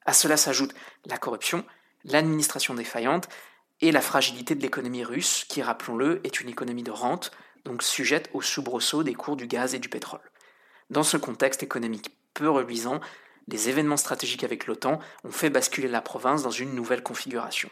À 0.06 0.12
cela 0.12 0.36
s'ajoute 0.36 0.76
la 1.06 1.18
corruption, 1.18 1.64
l'administration 2.04 2.74
défaillante 2.74 3.30
et 3.80 3.94
la 3.94 4.02
fragilité 4.02 4.54
de 4.54 4.62
l'économie 4.62 5.06
russe, 5.06 5.46
qui, 5.48 5.62
rappelons-le, 5.62 6.20
est 6.26 6.42
une 6.42 6.50
économie 6.50 6.84
de 6.84 6.92
rente, 6.92 7.32
donc 7.64 7.82
sujette 7.82 8.30
au 8.34 8.42
soubresaut 8.42 9.04
des 9.04 9.14
cours 9.14 9.38
du 9.38 9.48
gaz 9.48 9.74
et 9.74 9.80
du 9.80 9.88
pétrole. 9.88 10.20
Dans 10.90 11.04
ce 11.04 11.16
contexte 11.16 11.64
économique 11.64 12.18
peu 12.34 12.50
reluisant, 12.50 13.00
les 13.50 13.70
événements 13.70 13.98
stratégiques 13.98 14.44
avec 14.44 14.68
l'OTAN 14.68 15.00
ont 15.24 15.32
fait 15.32 15.50
basculer 15.50 15.88
la 15.88 16.02
province 16.02 16.44
dans 16.44 16.52
une 16.52 16.76
nouvelle 16.76 17.02
configuration. 17.02 17.70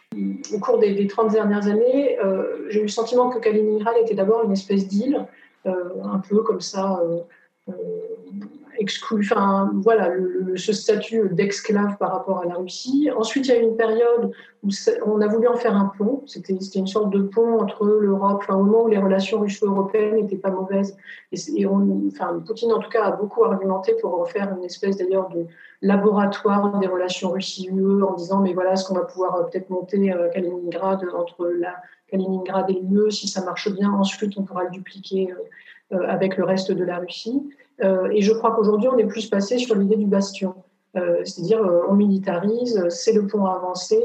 Au 0.53 0.59
cours 0.59 0.79
des, 0.79 1.07
30 1.07 1.31
dernières 1.31 1.67
années, 1.67 2.17
euh, 2.19 2.65
j'ai 2.69 2.79
eu 2.79 2.83
le 2.83 2.87
sentiment 2.87 3.29
que 3.29 3.39
Kaliningrad 3.39 3.95
était 4.01 4.15
d'abord 4.15 4.43
une 4.43 4.53
espèce 4.53 4.87
d'île, 4.87 5.25
euh, 5.65 5.73
un 6.03 6.19
peu 6.19 6.43
comme 6.43 6.61
ça, 6.61 7.01
euh, 7.67 7.73
exclu, 8.79 9.25
enfin 9.25 9.71
voilà, 9.75 10.11
ce 10.55 10.73
statut 10.73 11.29
d'esclave 11.31 11.97
par 11.97 12.11
rapport 12.11 12.39
à 12.39 12.45
la 12.45 12.55
Russie. 12.55 13.09
Ensuite, 13.15 13.47
il 13.47 13.49
y 13.49 13.57
a 13.57 13.59
eu 13.59 13.63
une 13.63 13.75
période 13.75 14.31
où 14.63 14.69
on 15.05 15.21
a 15.21 15.27
voulu 15.27 15.47
en 15.47 15.55
faire 15.55 15.75
un 15.75 15.91
pont. 15.97 16.23
C'était 16.25 16.53
une 16.53 16.87
sorte 16.87 17.11
de 17.11 17.21
pont 17.21 17.59
entre 17.59 17.85
l'Europe, 17.85 18.39
enfin, 18.41 18.55
au 18.55 18.63
moment 18.63 18.83
où 18.83 18.87
les 18.87 18.97
relations 18.97 19.39
russo-européennes 19.39 20.15
n'étaient 20.15 20.37
pas 20.37 20.49
mauvaises. 20.49 20.97
Et, 21.31 21.65
on, 21.65 22.01
enfin, 22.07 22.41
Poutine, 22.45 22.71
en 22.71 22.79
tout 22.79 22.89
cas, 22.89 23.03
a 23.03 23.11
beaucoup 23.11 23.43
argumenté 23.43 23.95
pour 24.01 24.19
en 24.19 24.25
faire 24.25 24.53
une 24.57 24.63
espèce 24.63 24.97
d'ailleurs 24.97 25.29
de 25.29 25.45
laboratoire 25.81 26.79
des 26.79 26.87
relations 26.87 27.31
Russie-UE 27.31 28.01
en 28.03 28.13
disant 28.13 28.39
mais 28.39 28.53
voilà 28.53 28.75
ce 28.75 28.87
qu'on 28.87 28.95
va 28.95 29.05
pouvoir 29.05 29.35
euh, 29.35 29.43
peut-être 29.43 29.69
monter 29.69 30.11
euh, 30.11 30.29
Kaliningrad 30.29 31.05
entre 31.15 31.45
la 31.47 31.75
Kaliningrad 32.07 32.69
et 32.69 32.79
l'UE. 32.81 33.11
Si 33.11 33.27
ça 33.27 33.43
marche 33.43 33.69
bien, 33.71 33.91
ensuite 33.91 34.37
on 34.37 34.43
pourra 34.43 34.63
le 34.63 34.71
dupliquer 34.71 35.33
euh, 35.93 36.07
avec 36.07 36.37
le 36.37 36.43
reste 36.43 36.71
de 36.71 36.83
la 36.83 36.97
Russie. 36.97 37.43
Euh, 37.83 38.09
et 38.11 38.21
je 38.21 38.33
crois 38.33 38.51
qu'aujourd'hui, 38.51 38.89
on 38.89 38.97
est 38.97 39.05
plus 39.05 39.29
passé 39.29 39.57
sur 39.57 39.75
l'idée 39.75 39.97
du 39.97 40.05
bastion. 40.05 40.55
Euh, 40.95 41.23
c'est-à-dire, 41.25 41.61
euh, 41.61 41.81
on 41.89 41.93
militarise, 41.93 42.87
c'est 42.89 43.13
le 43.13 43.27
pont 43.27 43.45
avancé. 43.45 43.99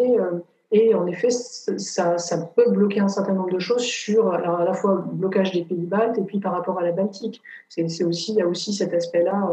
Et 0.73 0.95
en 0.95 1.07
effet, 1.07 1.31
ça, 1.31 2.17
peut 2.55 2.71
bloquer 2.71 3.01
un 3.01 3.09
certain 3.09 3.33
nombre 3.33 3.51
de 3.51 3.59
choses 3.59 3.83
sur 3.83 4.33
à 4.33 4.65
la 4.65 4.73
fois 4.73 5.05
le 5.07 5.17
blocage 5.17 5.53
des 5.53 5.65
pays 5.65 5.87
baltes 5.87 6.17
et 6.19 6.23
puis 6.23 6.39
par 6.39 6.53
rapport 6.53 6.79
à 6.79 6.83
la 6.83 6.93
Baltique. 6.93 7.43
C'est 7.69 8.05
aussi, 8.05 8.33
il 8.33 8.39
y 8.39 8.43
a 8.43 8.47
aussi 8.47 8.73
cet 8.73 8.95
aspect-là 8.95 9.53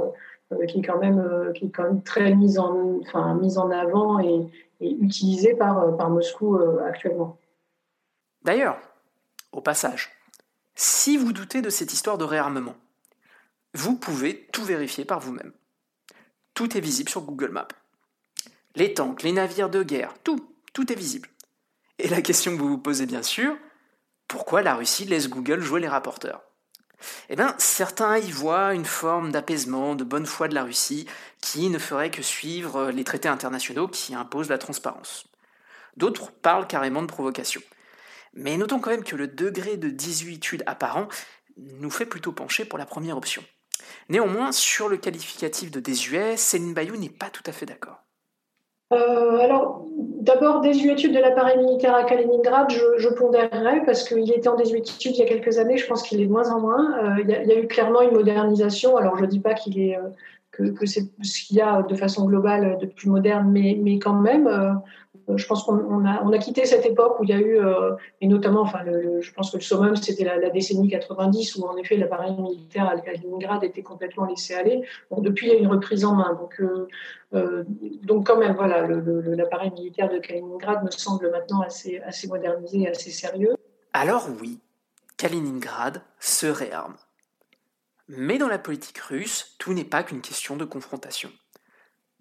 qui, 0.67 0.79
est 0.79 0.83
quand 0.83 0.99
même, 0.99 1.51
qui 1.55 1.65
est 1.65 1.69
quand 1.69 1.83
même 1.83 2.03
très 2.03 2.35
mis 2.35 2.59
en, 2.59 2.99
enfin, 3.01 3.33
mis 3.33 3.57
en 3.57 3.71
avant 3.71 4.19
et, 4.19 4.47
et 4.79 4.91
utilisé 5.01 5.55
par, 5.55 5.97
par 5.97 6.11
Moscou 6.11 6.59
actuellement. 6.87 7.37
D'ailleurs, 8.43 8.77
au 9.51 9.61
passage, 9.61 10.11
si 10.75 11.17
vous 11.17 11.33
doutez 11.33 11.63
de 11.63 11.71
cette 11.71 11.93
histoire 11.93 12.19
de 12.19 12.25
réarmement, 12.25 12.75
vous 13.77 13.95
pouvez 13.95 14.47
tout 14.51 14.63
vérifier 14.63 15.05
par 15.05 15.19
vous-même. 15.19 15.53
Tout 16.55 16.75
est 16.75 16.81
visible 16.81 17.09
sur 17.09 17.21
Google 17.21 17.51
Maps. 17.51 17.67
Les 18.75 18.95
tanks, 18.95 19.21
les 19.21 19.31
navires 19.31 19.69
de 19.69 19.83
guerre, 19.83 20.15
tout, 20.23 20.51
tout 20.73 20.91
est 20.91 20.95
visible. 20.95 21.29
Et 21.99 22.07
la 22.07 22.23
question 22.23 22.55
que 22.55 22.61
vous 22.61 22.69
vous 22.69 22.77
posez 22.79 23.05
bien 23.05 23.21
sûr, 23.21 23.55
pourquoi 24.27 24.63
la 24.63 24.73
Russie 24.73 25.05
laisse 25.05 25.29
Google 25.29 25.61
jouer 25.61 25.79
les 25.79 25.87
rapporteurs? 25.87 26.41
Eh 27.29 27.35
bien, 27.35 27.53
certains 27.59 28.17
y 28.17 28.31
voient 28.31 28.73
une 28.73 28.85
forme 28.85 29.31
d'apaisement, 29.31 29.93
de 29.93 30.03
bonne 30.03 30.25
foi 30.25 30.47
de 30.47 30.55
la 30.55 30.63
Russie, 30.63 31.07
qui 31.39 31.69
ne 31.69 31.77
ferait 31.77 32.09
que 32.09 32.23
suivre 32.23 32.89
les 32.89 33.03
traités 33.03 33.29
internationaux 33.29 33.87
qui 33.87 34.15
imposent 34.15 34.49
la 34.49 34.57
transparence. 34.57 35.27
D'autres 35.97 36.31
parlent 36.31 36.67
carrément 36.67 37.03
de 37.03 37.07
provocation. 37.07 37.61
Mais 38.33 38.57
notons 38.57 38.79
quand 38.79 38.89
même 38.89 39.03
que 39.03 39.15
le 39.15 39.27
degré 39.27 39.77
de 39.77 39.89
désuétude 39.89 40.63
apparent 40.65 41.07
nous 41.57 41.91
fait 41.91 42.07
plutôt 42.07 42.31
pencher 42.31 42.65
pour 42.65 42.79
la 42.79 42.87
première 42.87 43.17
option. 43.17 43.43
Néanmoins, 44.09 44.51
sur 44.51 44.89
le 44.89 44.97
qualificatif 44.97 45.71
de 45.71 45.79
désuet, 45.79 46.37
Céline 46.37 46.73
Bayou 46.73 46.95
n'est 46.95 47.09
pas 47.09 47.29
tout 47.29 47.43
à 47.45 47.51
fait 47.51 47.65
d'accord. 47.65 48.03
Euh, 48.93 49.39
alors, 49.39 49.85
d'abord, 49.97 50.61
désuétude 50.61 51.13
de 51.13 51.19
l'appareil 51.19 51.57
militaire 51.57 51.93
à 51.93 52.03
Kaliningrad, 52.03 52.69
je, 52.69 53.09
pondérerais 53.09 53.83
parce 53.85 54.07
qu'il 54.07 54.31
était 54.31 54.47
en 54.47 54.55
désuétude 54.55 55.11
il 55.15 55.19
y 55.19 55.23
a 55.23 55.25
quelques 55.25 55.57
années, 55.57 55.77
je 55.77 55.85
pense 55.87 56.03
qu'il 56.03 56.21
est 56.21 56.25
de 56.25 56.31
moins 56.31 56.49
en 56.51 56.61
moins. 56.61 56.97
Euh, 57.03 57.21
il, 57.21 57.29
y 57.29 57.51
a, 57.51 57.59
eu 57.59 57.67
clairement 57.67 58.01
une 58.01 58.13
modernisation. 58.13 58.95
Alors, 58.95 59.17
je 59.17 59.25
ne 59.25 59.29
dis 59.29 59.39
pas 59.39 59.53
qu'il 59.53 59.77
est, 59.79 59.97
euh, 59.97 60.09
que, 60.51 60.85
c'est 60.85 61.03
ce 61.21 61.45
qu'il 61.45 61.57
y 61.57 61.61
a 61.61 61.81
de 61.81 61.95
façon 61.95 62.25
globale 62.25 62.77
de 62.79 62.85
plus 62.85 63.09
moderne, 63.09 63.49
mais, 63.51 63.99
quand 63.99 64.13
même, 64.13 64.47
je 65.35 65.45
pense 65.45 65.63
qu'on 65.63 66.05
a, 66.05 66.23
on 66.23 66.31
a 66.31 66.37
quitté 66.37 66.65
cette 66.65 66.85
époque 66.85 67.19
où 67.19 67.23
il 67.23 67.29
y 67.29 67.33
a 67.33 67.39
eu, 67.39 67.59
euh, 67.59 67.95
et 68.21 68.27
notamment, 68.27 68.61
enfin, 68.61 68.83
le, 68.83 69.21
je 69.21 69.33
pense 69.33 69.51
que 69.51 69.57
le 69.57 69.61
summum, 69.61 69.95
c'était 69.95 70.23
la, 70.23 70.49
décennie 70.49 70.87
90, 70.87 71.57
où 71.57 71.65
en 71.65 71.75
effet 71.75 71.97
l'appareil 71.97 72.33
militaire 72.39 72.87
à 72.87 72.97
Kaliningrad 72.99 73.63
était 73.63 73.83
complètement 73.83 74.25
laissé 74.25 74.53
aller. 74.53 74.83
Bon, 75.11 75.21
depuis, 75.21 75.47
il 75.47 75.53
y 75.53 75.55
a 75.55 75.59
une 75.59 75.67
reprise 75.67 76.05
en 76.05 76.15
main. 76.15 76.33
Donc, 76.33 76.61
euh, 77.33 77.65
donc 78.03 78.25
quand 78.25 78.37
même, 78.37 78.55
voilà, 78.55 78.87
l'appareil 78.87 79.71
militaire 79.71 80.09
de 80.09 80.19
Kaliningrad 80.19 80.83
me 80.83 80.91
semble 80.91 81.29
maintenant 81.29 81.61
assez, 81.61 81.99
assez 81.99 82.27
modernisé, 82.27 82.87
assez 82.87 83.11
sérieux. 83.11 83.55
Alors 83.91 84.27
oui, 84.39 84.59
Kaliningrad 85.17 86.01
se 86.19 86.47
réarme. 86.47 86.95
Mais 88.07 88.37
dans 88.37 88.47
la 88.47 88.59
politique 88.59 88.99
russe, 88.99 89.55
tout 89.59 89.73
n'est 89.73 89.83
pas 89.83 90.03
qu'une 90.03 90.21
question 90.21 90.55
de 90.55 90.63
confrontation. 90.63 91.29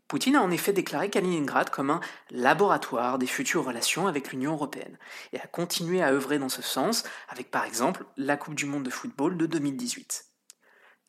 Poutine 0.09 0.37
a 0.37 0.43
en 0.43 0.51
effet 0.53 0.73
déclaré 0.73 1.11
Kaliningrad 1.11 1.71
comme 1.71 1.91
un 1.91 2.01
laboratoire 2.31 3.19
des 3.19 3.27
futures 3.27 3.65
relations 3.65 4.07
avec 4.07 4.31
l'Union 4.31 4.53
européenne 4.53 4.99
et 5.33 5.41
a 5.41 5.47
continué 5.47 6.01
à 6.01 6.13
œuvrer 6.13 6.39
dans 6.39 6.49
ce 6.49 6.63
sens 6.63 7.05
avec 7.29 7.51
par 7.51 7.65
exemple 7.65 8.05
la 8.17 8.37
Coupe 8.37 8.55
du 8.55 8.67
Monde 8.67 8.85
de 8.85 8.91
football 8.91 9.37
de 9.37 9.47
2018. 9.47 10.27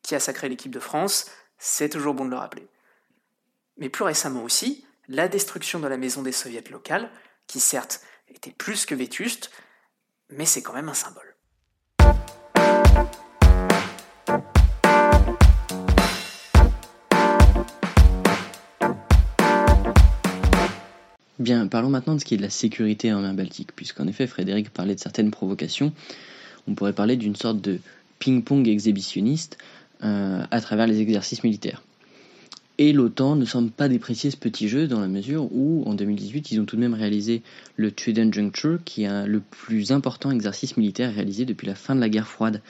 Qui 0.02 0.14
a 0.16 0.20
sacré 0.20 0.48
l'équipe 0.48 0.72
de 0.72 0.80
France, 0.80 1.30
c'est 1.58 1.88
toujours 1.88 2.14
bon 2.14 2.24
de 2.24 2.30
le 2.30 2.36
rappeler. 2.36 2.68
Mais 3.76 3.88
plus 3.88 4.04
récemment 4.04 4.42
aussi, 4.42 4.84
la 5.06 5.28
destruction 5.28 5.78
de 5.78 5.86
la 5.86 5.96
maison 5.96 6.22
des 6.22 6.32
soviets 6.32 6.64
locales, 6.70 7.10
qui 7.46 7.60
certes 7.60 8.02
était 8.26 8.50
plus 8.50 8.84
que 8.84 8.94
vétuste, 8.94 9.50
mais 10.28 10.44
c'est 10.44 10.62
quand 10.62 10.74
même 10.74 10.88
un 10.88 10.94
symbole. 10.94 11.36
Bien, 21.38 21.68
parlons 21.68 21.88
maintenant 21.88 22.16
de 22.16 22.18
ce 22.18 22.24
qui 22.24 22.34
est 22.34 22.38
de 22.38 22.42
la 22.42 22.50
sécurité 22.50 23.12
en 23.12 23.20
mer 23.20 23.32
Baltique, 23.32 23.70
puisqu'en 23.76 24.08
effet 24.08 24.26
Frédéric 24.26 24.70
parlait 24.70 24.96
de 24.96 25.00
certaines 25.00 25.30
provocations. 25.30 25.92
On 26.66 26.74
pourrait 26.74 26.92
parler 26.92 27.16
d'une 27.16 27.36
sorte 27.36 27.60
de 27.60 27.78
ping-pong 28.18 28.66
exhibitionniste 28.66 29.56
euh, 30.02 30.42
à 30.50 30.60
travers 30.60 30.88
les 30.88 31.00
exercices 31.00 31.44
militaires. 31.44 31.82
Et 32.78 32.92
l'OTAN 32.92 33.36
ne 33.36 33.44
semble 33.44 33.70
pas 33.70 33.88
déprécier 33.88 34.32
ce 34.32 34.36
petit 34.36 34.68
jeu 34.68 34.88
dans 34.88 34.98
la 34.98 35.06
mesure 35.06 35.48
où, 35.52 35.84
en 35.86 35.94
2018, 35.94 36.50
ils 36.50 36.60
ont 36.60 36.64
tout 36.64 36.74
de 36.74 36.80
même 36.80 36.94
réalisé 36.94 37.42
le 37.76 37.92
Trident 37.92 38.32
Juncture, 38.32 38.80
qui 38.84 39.04
est 39.04 39.26
le 39.26 39.40
plus 39.40 39.92
important 39.92 40.32
exercice 40.32 40.76
militaire 40.76 41.14
réalisé 41.14 41.44
depuis 41.44 41.68
la 41.68 41.76
fin 41.76 41.94
de 41.94 42.00
la 42.00 42.08
guerre 42.08 42.28
froide. 42.28 42.62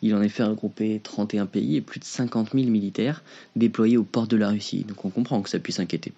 Il 0.00 0.14
en 0.14 0.22
effet 0.22 0.42
regroupé 0.42 1.00
31 1.02 1.44
pays 1.44 1.76
et 1.76 1.80
plus 1.82 2.00
de 2.00 2.04
50 2.06 2.52
000 2.54 2.66
militaires 2.70 3.22
déployés 3.56 3.98
aux 3.98 4.04
portes 4.04 4.30
de 4.30 4.36
la 4.38 4.48
Russie. 4.48 4.84
Donc 4.84 5.04
on 5.04 5.10
comprend 5.10 5.42
que 5.42 5.50
ça 5.50 5.58
puisse 5.58 5.80
inquiéter. 5.80 6.12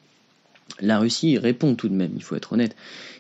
La 0.81 0.99
Russie 0.99 1.39
répond 1.39 1.75
tout 1.75 1.89
de 1.89 1.95
même, 1.95 2.13
il 2.15 2.23
faut 2.23 2.37
être 2.37 2.53
honnête. 2.53 2.77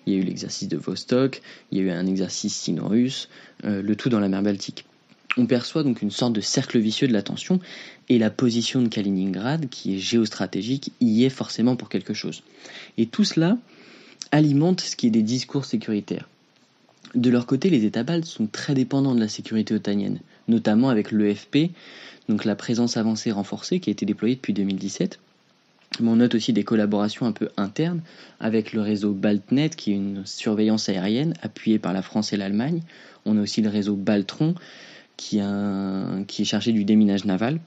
Il 0.07 0.13
y 0.13 0.17
a 0.17 0.19
eu 0.21 0.23
l'exercice 0.23 0.69
de 0.69 0.77
Vostok, 0.77 1.43
il 1.71 1.79
y 1.79 1.81
a 1.81 1.85
eu 1.85 1.91
un 1.91 2.07
exercice 2.07 2.55
sino-russe, 2.55 3.29
euh, 3.65 3.83
le 3.83 3.97
tout 3.97 4.09
dans 4.09 4.21
la 4.21 4.29
mer 4.29 4.43
Baltique. 4.43 4.85
On 5.37 5.47
perçoit 5.47 5.83
donc 5.83 6.03
une 6.03 6.11
sorte 6.11 6.33
de 6.33 6.41
cercle 6.41 6.79
vicieux 6.79 7.09
de 7.09 7.13
la 7.13 7.23
tension, 7.23 7.61
et 8.09 8.19
la 8.19 8.31
position 8.31 8.81
de 8.83 8.89
Kaliningrad, 8.89 9.69
qui 9.69 9.95
est 9.95 9.99
géostratégique, 9.99 10.93
y 11.01 11.25
est 11.25 11.31
forcément 11.31 11.77
pour 11.77 11.89
quelque 11.89 12.15
chose. 12.15 12.43
Et 12.97 13.07
tout 13.07 13.25
cela 13.25 13.59
alimente 14.33 14.81
ce 14.81 14.97
qui 14.97 15.07
est 15.07 15.11
des 15.11 15.23
discours 15.23 15.65
sécuritaires. 15.65 16.29
De 17.15 17.31
leur 17.31 17.47
côté, 17.47 17.71
les 17.71 17.85
États 17.85 18.03
baltes 18.03 18.27
sont 18.27 18.47
très 18.47 18.75
dépendants 18.75 19.15
de 19.15 19.21
la 19.21 19.29
sécurité 19.29 19.75
otanienne, 19.75 20.21
notamment 20.47 20.91
avec 20.91 21.11
l'EFP, 21.11 21.71
donc 22.29 22.45
la 22.45 22.55
présence 22.55 22.97
avancée 22.97 23.33
renforcée 23.33 23.81
qui 23.81 23.91
a 23.91 23.93
été 23.93 24.05
déployée 24.05 24.35
depuis 24.35 24.53
2017, 24.53 25.19
on 26.01 26.17
note 26.17 26.35
aussi 26.35 26.53
des 26.53 26.65
collaborations 26.65 27.27
un 27.27 27.33
peu 27.33 27.49
internes 27.57 28.01
avec 28.41 28.73
le 28.73 28.81
réseau 28.81 29.13
BaltNet, 29.13 29.71
qui 29.71 29.93
est 29.93 29.97
une 29.97 30.25
surveillance 30.25 30.89
aérienne 30.89 31.35
appuyée 31.43 31.79
par 31.79 31.93
la 31.93 32.03
France 32.03 32.33
et 32.33 32.37
l'Allemagne. 32.37 32.83
On 33.25 33.37
a 33.37 33.41
aussi 33.41 33.63
le 33.63 33.69
réseau 33.69 33.97
Baltron, 33.97 34.55
qui, 35.17 35.39
est 35.39 36.45
chargé 36.45 36.73
du 36.73 36.85
déminage 36.85 37.25
naval. 37.25 37.59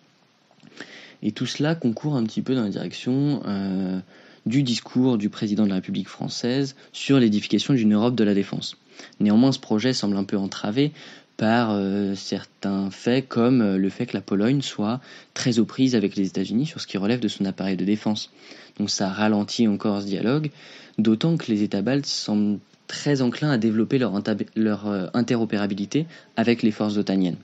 Et 1.21 1.31
tout 1.31 1.45
cela 1.45 1.75
concourt 1.75 2.15
un 2.15 2.23
petit 2.23 2.41
peu 2.41 2.55
dans 2.55 2.63
la 2.63 2.69
direction 2.69 3.43
euh, 3.45 3.99
du 4.45 4.63
discours 4.63 5.17
du 5.17 5.29
président 5.29 5.65
de 5.65 5.69
la 5.69 5.75
République 5.75 6.07
française 6.07 6.75
sur 6.93 7.19
l'édification 7.19 7.73
d'une 7.73 7.93
Europe 7.93 8.15
de 8.15 8.23
la 8.23 8.33
défense. 8.33 8.77
Néanmoins, 9.19 9.51
ce 9.51 9.59
projet 9.59 9.93
semble 9.93 10.17
un 10.17 10.23
peu 10.23 10.37
entravé 10.37 10.93
par 11.37 11.71
euh, 11.71 12.15
certains 12.15 12.91
faits 12.91 13.27
comme 13.27 13.61
euh, 13.61 13.77
le 13.77 13.89
fait 13.89 14.05
que 14.05 14.15
la 14.15 14.21
Pologne 14.21 14.61
soit 14.61 15.01
très 15.33 15.59
aux 15.59 15.65
prises 15.65 15.95
avec 15.95 16.15
les 16.15 16.27
États-Unis 16.27 16.65
sur 16.65 16.81
ce 16.81 16.87
qui 16.87 16.97
relève 16.97 17.19
de 17.19 17.27
son 17.27 17.45
appareil 17.45 17.77
de 17.77 17.85
défense. 17.85 18.31
Donc 18.77 18.89
ça 18.89 19.09
ralentit 19.09 19.67
encore 19.67 20.01
ce 20.01 20.07
dialogue, 20.07 20.51
d'autant 20.97 21.37
que 21.37 21.51
les 21.51 21.63
États 21.63 21.81
baltes 21.81 22.05
semblent 22.05 22.59
très 22.87 23.21
enclins 23.21 23.51
à 23.51 23.57
développer 23.57 23.97
leur, 23.97 24.87
euh, 24.87 25.07
interopérabilité 25.13 26.05
avec 26.35 26.61
les 26.61 26.71
forces 26.71 26.97
otaniennes. 26.97 27.37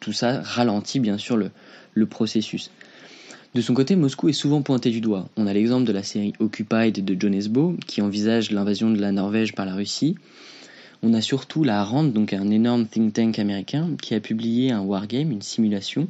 tout 0.00 0.12
ça 0.12 0.40
ralentit 0.42 1.00
bien 1.00 1.18
sûr 1.18 1.36
le, 1.36 1.50
le 1.94 2.06
processus. 2.06 2.70
De 3.54 3.60
son 3.60 3.74
côté, 3.74 3.96
Moscou 3.96 4.28
est 4.28 4.34
souvent 4.34 4.62
pointé 4.62 4.90
du 4.90 5.00
doigt. 5.00 5.28
On 5.36 5.46
a 5.46 5.52
l'exemple 5.52 5.84
de 5.84 5.92
la 5.92 6.02
série 6.02 6.34
Occupied 6.38 6.92
de 6.92 7.16
John 7.18 7.34
Esbo, 7.34 7.76
qui 7.86 8.02
envisage 8.02 8.50
l'invasion 8.50 8.90
de 8.90 9.00
la 9.00 9.10
Norvège 9.10 9.54
par 9.54 9.64
la 9.64 9.74
Russie, 9.74 10.16
on 11.02 11.14
a 11.14 11.20
surtout 11.20 11.64
la 11.64 11.84
RAND, 11.84 12.12
donc 12.12 12.32
un 12.32 12.50
énorme 12.50 12.86
think 12.86 13.12
tank 13.12 13.38
américain, 13.38 13.90
qui 14.00 14.14
a 14.14 14.20
publié 14.20 14.72
un 14.72 14.80
wargame, 14.80 15.30
une 15.30 15.42
simulation, 15.42 16.08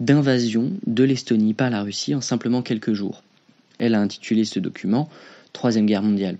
d'invasion 0.00 0.72
de 0.86 1.04
l'Estonie 1.04 1.54
par 1.54 1.70
la 1.70 1.82
Russie 1.82 2.14
en 2.14 2.20
simplement 2.20 2.62
quelques 2.62 2.92
jours. 2.92 3.22
Elle 3.78 3.94
a 3.94 4.00
intitulé 4.00 4.44
ce 4.44 4.58
document 4.58 5.08
Troisième 5.52 5.86
Guerre 5.86 6.02
mondiale. 6.02 6.36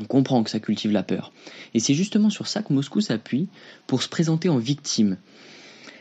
On 0.00 0.04
comprend 0.04 0.42
que 0.42 0.50
ça 0.50 0.60
cultive 0.60 0.92
la 0.92 1.02
peur. 1.02 1.32
Et 1.74 1.80
c'est 1.80 1.94
justement 1.94 2.30
sur 2.30 2.46
ça 2.46 2.62
que 2.62 2.72
Moscou 2.72 3.00
s'appuie 3.00 3.48
pour 3.86 4.02
se 4.02 4.08
présenter 4.08 4.48
en 4.48 4.58
victime. 4.58 5.16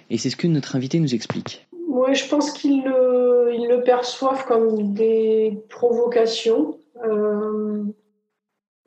Et 0.10 0.18
c'est 0.18 0.30
ce 0.30 0.36
que 0.36 0.48
notre 0.48 0.76
invité 0.76 1.00
nous 1.00 1.16
explique. 1.16 1.66
Oui, 1.88 2.16
je 2.16 2.28
pense 2.28 2.52
qu'ils 2.52 2.84
le, 2.84 3.82
perçoivent 3.84 4.46
comme 4.46 4.94
des 4.94 5.58
provocations. 5.70 6.78
Euh, 7.04 7.41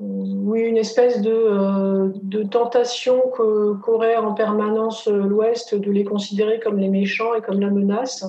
oui, 0.06 0.60
une 0.60 0.76
espèce 0.76 1.22
de, 1.22 1.32
euh, 1.32 2.44
tentation 2.50 3.20
qu'aurait 3.30 4.16
en 4.16 4.34
permanence 4.34 5.08
l'Ouest 5.08 5.74
de 5.74 5.90
les 5.90 6.04
considérer 6.04 6.60
comme 6.60 6.78
les 6.78 6.88
méchants 6.88 7.34
et 7.34 7.40
comme 7.40 7.60
la 7.60 7.70
menace. 7.70 8.26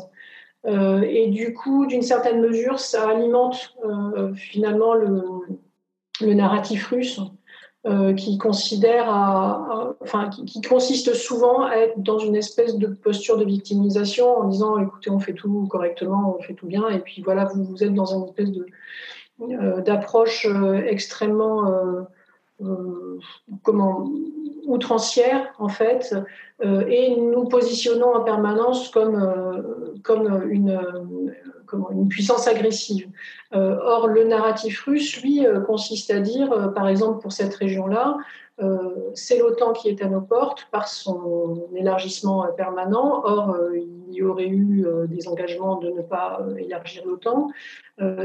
Euh, 0.66 1.02
et 1.02 1.28
du 1.28 1.54
coup, 1.54 1.86
d'une 1.86 2.02
certaine 2.02 2.42
mesure, 2.42 2.80
ça 2.80 3.10
alimente 3.10 3.76
finalement 4.36 4.94
le, 4.94 6.34
narratif 6.34 6.88
russe 6.88 7.20
euh, 7.88 8.16
qui 8.16 8.40
consiste 8.40 8.84
souvent 11.14 11.66
à 11.66 11.76
être 11.76 12.02
dans 12.02 12.18
une 12.18 12.36
espèce 12.36 12.78
de 12.78 12.88
posture 12.88 13.38
de 13.38 13.46
victimisation 13.46 14.40
en 14.40 14.48
disant 14.48 14.80
écoutez, 14.80 15.12
on 15.12 15.20
fait 15.20 15.34
tout 15.34 15.68
correctement, 15.70 16.36
on 16.36 16.42
fait 16.42 16.56
tout 16.56 16.66
bien, 16.66 16.90
et 16.90 16.98
puis 16.98 17.22
voilà, 17.22 17.48
vous 17.54 17.84
êtes 17.84 17.94
dans 17.94 18.08
une 18.08 18.24
espèce 18.24 18.52
de 18.52 18.66
euh, 19.42 19.82
d'approche 19.82 20.46
euh, 20.46 20.86
extrêmement 20.86 22.08
comment 23.64 24.10
outrancière 24.66 25.54
en 25.60 25.68
fait, 25.68 26.16
et 26.64 27.18
nous 27.18 27.44
positionnons 27.46 28.16
en 28.16 28.24
permanence 28.24 28.90
comme 28.90 30.00
comme 30.04 30.50
une 30.50 30.80
une 31.92 32.08
puissance 32.08 32.48
agressive. 32.48 33.08
Euh, 33.54 33.78
or, 33.82 34.08
le 34.08 34.24
narratif 34.26 34.84
russe, 34.84 35.22
lui, 35.22 35.46
euh, 35.46 35.60
consiste 35.62 36.12
à 36.12 36.20
dire, 36.20 36.52
euh, 36.52 36.68
par 36.68 36.88
exemple, 36.88 37.22
pour 37.22 37.32
cette 37.32 37.54
région-là, 37.56 38.18
c'est 39.14 39.38
l'OTAN 39.40 39.74
qui 39.74 39.90
est 39.90 40.02
à 40.02 40.08
nos 40.08 40.22
portes 40.22 40.68
par 40.72 40.88
son 40.88 41.68
élargissement 41.76 42.46
permanent. 42.56 43.22
Or, 43.26 43.58
il 43.76 44.14
y 44.14 44.24
aurait 44.24 44.48
eu 44.48 44.86
des 45.08 45.28
engagements 45.28 45.78
de 45.78 45.90
ne 45.90 46.02
pas 46.02 46.40
élargir 46.58 47.06
l'OTAN. 47.06 47.50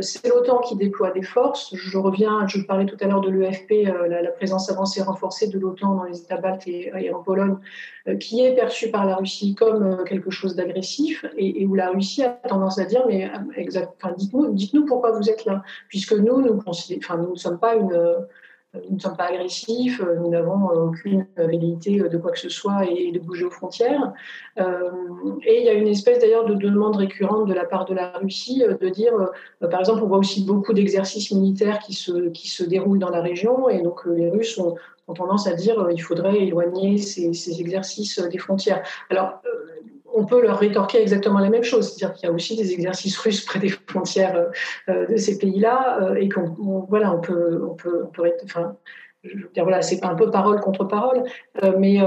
c'est 0.00 0.28
l'OTAN 0.28 0.58
qui 0.58 0.76
déploie 0.76 1.10
des 1.10 1.22
forces. 1.22 1.74
Je 1.74 1.98
reviens, 1.98 2.46
je 2.46 2.60
parlais 2.60 2.86
tout 2.86 2.96
à 3.00 3.06
l'heure 3.06 3.22
de 3.22 3.30
l'EFP, 3.30 3.88
la, 4.08 4.30
présence 4.30 4.70
avancée 4.70 5.02
renforcée 5.02 5.48
de 5.48 5.58
l'OTAN 5.58 5.96
dans 5.96 6.04
les 6.04 6.20
États 6.20 6.36
baltes 6.36 6.66
et, 6.68 7.12
en 7.12 7.22
Pologne, 7.22 7.56
qui 8.20 8.44
est 8.44 8.54
perçue 8.54 8.90
par 8.90 9.06
la 9.06 9.16
Russie 9.16 9.56
comme 9.56 10.04
quelque 10.04 10.30
chose 10.30 10.54
d'agressif 10.54 11.24
et, 11.36 11.66
où 11.66 11.74
la 11.74 11.90
Russie 11.90 12.22
a 12.22 12.30
tendance 12.30 12.78
à 12.78 12.84
dire 12.84 13.04
mais 13.08 13.30
dites-nous, 14.16 14.52
dites-nous 14.52 14.86
pourquoi 14.86 15.10
vous 15.10 15.28
êtes 15.28 15.44
là, 15.44 15.62
puisque 15.88 16.12
nous, 16.12 16.40
nous 16.40 16.54
ne 16.54 17.34
sommes 17.36 17.58
pas 17.58 17.74
une, 17.74 18.26
nous 18.74 18.96
ne 18.96 19.00
sommes 19.00 19.16
pas 19.16 19.24
agressifs, 19.24 20.00
nous 20.00 20.28
n'avons 20.28 20.68
aucune 20.68 21.26
velléité 21.36 21.98
de 21.98 22.16
quoi 22.18 22.30
que 22.30 22.38
ce 22.38 22.48
soit 22.48 22.86
et 22.86 23.10
de 23.10 23.18
bouger 23.18 23.44
aux 23.44 23.50
frontières. 23.50 24.12
Euh, 24.58 24.90
et 25.44 25.60
il 25.60 25.66
y 25.66 25.68
a 25.68 25.72
une 25.72 25.88
espèce 25.88 26.20
d'ailleurs 26.20 26.44
de 26.44 26.54
demande 26.54 26.96
récurrente 26.96 27.48
de 27.48 27.54
la 27.54 27.64
part 27.64 27.84
de 27.84 27.94
la 27.94 28.12
Russie 28.12 28.62
de 28.80 28.88
dire, 28.88 29.12
euh, 29.62 29.68
par 29.68 29.80
exemple, 29.80 30.02
on 30.04 30.06
voit 30.06 30.18
aussi 30.18 30.44
beaucoup 30.44 30.72
d'exercices 30.72 31.32
militaires 31.32 31.80
qui 31.80 31.94
se, 31.94 32.28
qui 32.28 32.48
se 32.48 32.62
déroulent 32.62 33.00
dans 33.00 33.10
la 33.10 33.22
région, 33.22 33.68
et 33.68 33.82
donc 33.82 34.06
euh, 34.06 34.14
les 34.14 34.30
Russes 34.30 34.58
ont, 34.58 34.76
tendance 35.16 35.48
à 35.48 35.54
dire 35.54 35.88
qu'il 35.88 36.02
faudrait 36.02 36.38
éloigner 36.38 36.96
ces, 36.96 37.32
ces, 37.32 37.60
exercices 37.60 38.20
des 38.20 38.38
frontières. 38.38 38.80
Alors, 39.08 39.42
on 40.14 40.24
peut 40.24 40.42
leur 40.42 40.58
rétorquer 40.58 41.00
exactement 41.00 41.38
la 41.38 41.50
même 41.50 41.62
chose, 41.62 41.92
c'est-à-dire 41.92 42.14
qu'il 42.16 42.28
y 42.28 42.32
a 42.32 42.34
aussi 42.34 42.56
des 42.56 42.72
exercices 42.72 43.18
russes 43.18 43.44
près 43.44 43.58
des 43.58 43.68
frontières 43.68 44.36
euh, 44.36 44.46
euh, 44.88 45.06
de 45.06 45.16
ces 45.16 45.38
pays-là, 45.38 45.98
euh, 46.02 46.14
et 46.14 46.28
qu'on 46.28 46.86
voilà, 46.88 47.12
on 47.12 47.20
peut, 47.20 47.62
on 47.68 47.74
peut, 47.74 48.04
on 48.04 48.08
peut 48.08 48.32
enfin, 48.44 48.76
je 49.22 49.36
veux 49.36 49.50
dire, 49.52 49.64
voilà, 49.64 49.82
c'est 49.82 50.02
un 50.04 50.14
peu 50.14 50.30
parole 50.30 50.60
contre 50.60 50.84
parole, 50.84 51.24
mais 51.78 51.98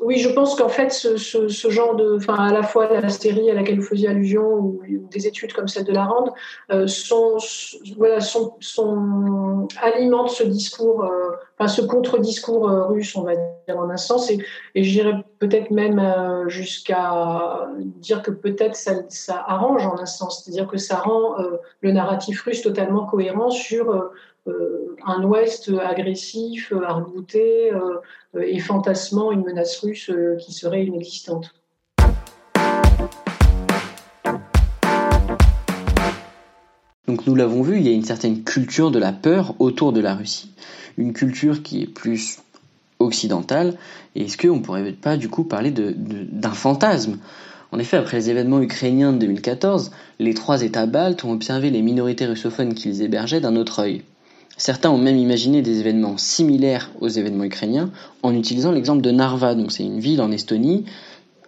oui, 0.00 0.18
je 0.18 0.28
pense 0.28 0.54
qu'en 0.54 0.68
fait, 0.68 0.90
ce, 0.90 1.70
genre 1.70 1.96
de, 1.96 2.16
enfin, 2.16 2.34
à 2.34 2.52
la 2.52 2.62
fois 2.62 2.88
la 2.88 3.08
série 3.08 3.50
à 3.50 3.54
laquelle 3.54 3.80
vous 3.80 3.86
faisiez 3.86 4.08
allusion 4.08 4.42
ou, 4.42 4.82
des 5.10 5.26
études 5.26 5.52
comme 5.52 5.68
celle 5.68 5.84
de 5.84 5.92
la 5.92 6.04
Rande, 6.04 6.30
sont, 6.86 7.36
voilà, 7.96 8.20
sont, 8.20 9.68
alimentent 9.82 10.30
ce 10.30 10.44
discours, 10.44 11.10
enfin, 11.58 11.68
ce 11.68 11.82
contre-discours 11.82 12.68
russe, 12.88 13.16
on 13.16 13.22
va 13.22 13.34
dire 13.34 13.76
en 13.76 13.90
un 13.90 13.96
sens, 13.96 14.30
et, 14.30 14.38
et 14.74 14.84
je 14.84 14.90
dirais 14.92 15.24
peut-être 15.38 15.70
même 15.70 16.00
jusqu'à 16.46 17.68
dire 17.78 18.22
que 18.22 18.30
peut-être 18.30 18.76
ça, 18.76 19.44
arrange 19.46 19.86
en 19.86 19.98
un 19.98 20.06
sens, 20.06 20.44
c'est-à-dire 20.44 20.68
que 20.68 20.78
ça 20.78 20.96
rend 20.96 21.34
le 21.80 21.92
narratif 21.92 22.42
russe 22.42 22.62
totalement 22.62 23.06
cohérent 23.06 23.50
sur 23.50 23.90
euh, 23.90 24.12
un 25.06 25.22
Ouest 25.24 25.70
agressif, 25.82 26.72
euh, 26.72 26.82
arc-bouté 26.82 27.72
euh, 27.72 28.42
et 28.42 28.58
fantasmant 28.58 29.32
une 29.32 29.42
menace 29.42 29.78
russe 29.78 30.10
qui 30.38 30.52
serait 30.52 30.84
inexistante. 30.84 31.54
Donc 37.06 37.26
nous 37.26 37.34
l'avons 37.34 37.62
vu, 37.62 37.78
il 37.78 37.86
y 37.86 37.88
a 37.88 37.92
une 37.92 38.04
certaine 38.04 38.44
culture 38.44 38.92
de 38.92 39.00
la 39.00 39.12
peur 39.12 39.54
autour 39.58 39.92
de 39.92 40.00
la 40.00 40.14
Russie, 40.14 40.52
une 40.96 41.12
culture 41.12 41.62
qui 41.62 41.82
est 41.82 41.92
plus 41.92 42.38
occidentale. 43.00 43.76
Et 44.14 44.24
est-ce 44.24 44.38
qu'on 44.38 44.60
pourrait 44.60 44.92
pas 44.92 45.16
du 45.16 45.28
coup 45.28 45.42
parler 45.42 45.72
d'un 45.72 46.52
fantasme? 46.52 47.18
En 47.72 47.78
effet, 47.78 47.96
après 47.96 48.18
les 48.18 48.30
événements 48.30 48.60
ukrainiens 48.60 49.12
de 49.12 49.18
2014, 49.18 49.90
les 50.20 50.34
trois 50.34 50.62
États 50.62 50.86
baltes 50.86 51.24
ont 51.24 51.32
observé 51.32 51.70
les 51.70 51.82
minorités 51.82 52.26
russophones 52.26 52.74
qu'ils 52.74 53.02
hébergeaient 53.02 53.40
d'un 53.40 53.56
autre 53.56 53.80
œil. 53.80 54.02
Certains 54.56 54.90
ont 54.90 54.98
même 54.98 55.16
imaginé 55.16 55.62
des 55.62 55.80
événements 55.80 56.18
similaires 56.18 56.90
aux 57.00 57.08
événements 57.08 57.44
ukrainiens 57.44 57.90
en 58.22 58.34
utilisant 58.34 58.72
l'exemple 58.72 59.00
de 59.00 59.10
Narva. 59.10 59.54
Donc 59.54 59.72
c'est 59.72 59.84
une 59.84 60.00
ville 60.00 60.20
en 60.20 60.30
Estonie, 60.30 60.84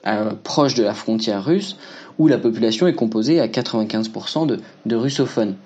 euh, 0.07 0.33
proche 0.43 0.75
de 0.75 0.83
la 0.83 0.95
frontière 0.95 1.45
russe, 1.45 1.77
où 2.19 2.27
la 2.27 2.39
population 2.39 2.87
est 2.87 2.95
composée 2.95 3.41
à 3.41 3.49
95% 3.49 4.59
de, 4.87 4.97
russophones. 4.97 5.57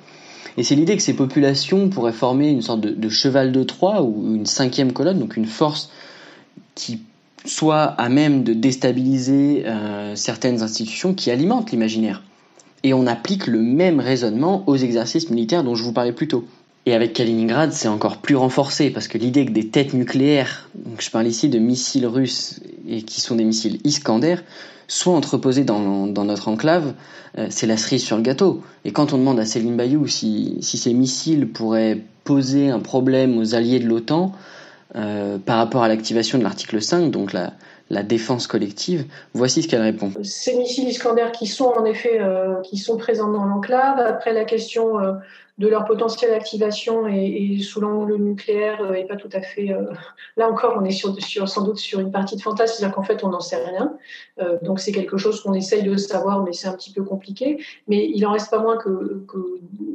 Et 0.57 0.63
c'est 0.63 0.75
l'idée 0.75 0.97
que 0.97 1.03
ces 1.03 1.15
populations 1.15 1.89
pourraient 1.89 2.13
former 2.13 2.49
une 2.49 2.63
sorte 2.63 2.81
de, 2.81 3.09
cheval 3.09 3.53
de 3.53 3.63
Troie 3.63 4.03
ou 4.03 4.35
une 4.35 4.47
cinquième 4.47 4.93
colonne, 4.93 5.19
donc 5.19 5.37
une 5.37 5.47
force 5.47 5.91
qui 6.75 7.01
soit 7.45 7.85
à 7.85 8.09
même 8.09 8.43
de 8.43 8.55
déstabiliser 8.55 9.65
euh, 9.67 10.17
certaines 10.17 10.63
institutions 10.63 11.15
qui 11.15 11.31
alimentent 11.31 11.71
l'imaginaire. 11.71 12.23
Et 12.83 12.93
on 12.95 13.07
applique 13.07 13.47
le 13.47 13.61
même 13.61 14.01
raisonnement 14.01 14.65
aux 14.67 14.77
exercices 14.77 15.31
militaires 15.31 15.65
dont 15.65 15.75
je 15.75 15.83
vous 15.83 15.93
parlais 15.93 16.13
plus 16.13 16.29
tôt. 16.29 16.45
Et 16.89 16.95
avec 16.95 17.15
Kaliningrad, 17.15 17.73
c'est 17.73 17.89
encore 17.89 18.19
plus 18.19 18.37
renforcé 18.37 18.91
parce 18.91 19.09
que 19.09 19.19
l'idée 19.19 19.45
que 19.45 19.51
des 19.51 19.69
têtes 19.69 19.93
nucléaires, 19.93 20.71
je 21.01 21.11
parle 21.11 21.27
ici 21.27 21.49
de 21.49 21.59
missiles 21.59 22.07
russes 22.07 22.61
et 22.89 23.03
qui 23.03 23.21
sont 23.21 23.35
des 23.35 23.43
missiles 23.43 23.81
Iskander, 23.83 24.37
soient 24.87 25.15
entreposés 25.15 25.65
dans, 25.65 26.07
notre 26.07 26.47
enclave, 26.47 26.95
euh, 27.39 27.49
c'est 27.51 27.67
la 27.67 27.77
cerise 27.77 28.05
sur 28.05 28.17
le 28.17 28.23
gâteau. 28.23 28.63
Et 28.85 28.93
quand 28.93 29.13
on 29.13 29.19
demande 29.19 29.41
à 29.41 29.45
Céline 29.45 29.77
Bayou 29.77 30.07
si, 30.07 30.59
si 30.61 30.79
ces 30.79 30.95
missiles 30.95 31.49
pourraient 31.49 32.03
poser 32.23 32.71
un 32.71 32.79
problème 32.79 33.37
aux 33.37 33.57
alliés 33.57 33.81
de 33.81 33.87
l'OTAN 33.89 34.31
euh, 34.95 35.39
par 35.39 35.59
rapport 35.59 35.83
à 35.83 35.89
l'activation 35.89 36.39
de 36.39 36.45
l'article 36.45 36.81
5, 36.81 37.11
donc 37.11 37.33
la, 37.33 37.55
la 37.89 38.03
défense 38.03 38.47
collective. 38.47 39.05
Voici 39.33 39.63
ce 39.63 39.69
qu'elle 39.69 39.83
répond. 39.83 40.11
Ces 40.23 40.57
missiles 40.57 40.89
Iskander 40.89 41.29
qui 41.33 41.47
sont 41.47 41.73
en 41.77 41.85
effet 41.85 42.21
euh, 42.21 42.61
qui 42.63 42.79
sont 42.79 42.97
présents 42.97 43.31
dans 43.31 43.45
l'enclave. 43.45 44.01
Après 44.01 44.33
la 44.33 44.45
question 44.45 44.99
euh, 44.99 45.13
de 45.59 45.69
leur 45.69 45.85
potentielle 45.85 46.35
activation 46.35 47.07
et, 47.07 47.59
sous 47.61 47.81
l'angle 47.81 48.17
nucléaire 48.17 48.83
euh, 48.83 49.07
pas 49.07 49.17
tout 49.17 49.31
à 49.33 49.41
fait. 49.41 49.69
là 50.37 50.51
encore, 50.51 50.77
on 50.81 50.85
est 50.85 50.91
sur, 50.91 51.49
sans 51.49 51.63
doute 51.63 51.79
sur 51.79 52.01
une 52.01 52.11
partie 52.11 52.37
de 52.37 52.43
fantasme, 52.43 52.75
c'est-à-dire 52.77 52.95
qu'en 52.95 53.05
fait, 53.05 53.23
on 53.23 53.29
n'en 53.29 53.41
sait 53.41 53.65
rien. 53.65 53.97
donc 54.63 54.81
c'est 54.81 54.93
quelque 54.93 55.17
chose 55.17 55.41
qu'on 55.41 55.55
essaye 55.55 55.83
de 55.83 55.97
savoir, 55.97 56.43
mais 56.43 56.53
c'est 56.53 56.69
un 56.69 56.75
petit 56.75 56.93
peu 56.93 57.05
compliqué. 57.05 57.65
Mais 57.87 58.11
il 58.13 58.27
en 58.27 58.33
reste 58.33 58.51
pas 58.51 58.59
moins 58.59 58.77
que 58.77 59.25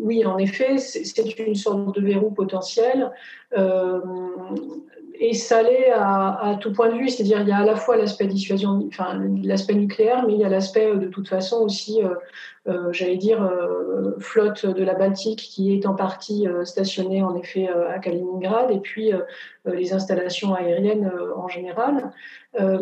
oui, 0.02 0.26
en 0.26 0.38
effet, 0.38 0.78
c'est 0.78 1.40
une 1.40 1.56
sorte 1.56 1.96
de 1.96 2.02
verrou 2.02 2.32
potentiel 2.32 3.12
et 5.24 5.36
ça 5.36 5.62
l'est 5.62 5.92
à, 5.92 6.58
tout 6.60 6.74
point 6.74 6.90
de 6.90 6.98
vue, 6.98 7.08
c'est-à-dire 7.08 7.42
il 7.42 7.48
y 7.48 7.52
a 7.52 7.58
à 7.58 7.64
la 7.66 7.76
fois 7.76 7.96
l'aspect 7.96 8.26
dissuasion, 8.26 8.84
enfin 8.88 9.22
l'aspect 9.44 9.76
nucléaire, 9.76 10.26
mais 10.26 10.34
il 10.34 10.40
y 10.40 10.44
a 10.44 10.50
l'aspect 10.50 10.88
euh, 10.88 10.96
de 10.96 11.08
toute 11.08 11.30
façon 11.30 11.58
aussi, 11.58 12.02
euh, 12.04 12.16
j'allais 12.92 13.18
dire, 13.18 13.52
flotte 14.20 14.66
de 14.66 14.84
la 14.84 14.94
Baltique 14.94 15.40
qui 15.40 15.74
est 15.74 15.86
en 15.86 15.96
partie 15.96 16.46
stationnée 16.64 17.24
en 17.24 17.36
effet 17.36 17.68
à 17.68 17.98
Kaliningrad, 18.00 18.72
et 18.72 18.80
puis 18.80 19.12
les 19.66 19.94
installations 19.94 20.54
aériennes 20.54 21.12
en 21.36 21.48
général. 21.48 22.12
Euh, 22.60 22.80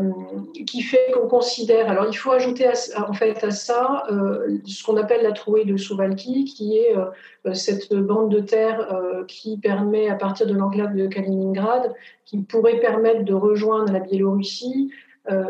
qui 0.65 0.81
fait 0.81 1.11
qu'on 1.13 1.27
considère. 1.27 1.91
Alors, 1.91 2.07
il 2.09 2.15
faut 2.15 2.31
ajouter 2.31 2.67
en 2.97 3.13
fait 3.13 3.43
à 3.43 3.51
ça 3.51 4.03
euh, 4.09 4.57
ce 4.65 4.83
qu'on 4.83 4.97
appelle 4.97 5.21
la 5.21 5.31
trouée 5.31 5.63
de 5.63 5.77
Souvalki, 5.77 6.45
qui 6.45 6.77
est 6.77 6.97
euh, 6.97 7.53
cette 7.53 7.93
bande 7.93 8.31
de 8.31 8.39
terre 8.39 8.87
qui 9.27 9.59
permet, 9.59 10.09
à 10.09 10.15
partir 10.15 10.47
de 10.47 10.55
l'enclave 10.55 10.95
de 10.95 11.05
Kaliningrad, 11.05 11.93
qui 12.25 12.39
pourrait 12.39 12.79
permettre 12.79 13.23
de 13.23 13.33
rejoindre 13.35 13.93
la 13.93 13.99
Biélorussie 13.99 14.91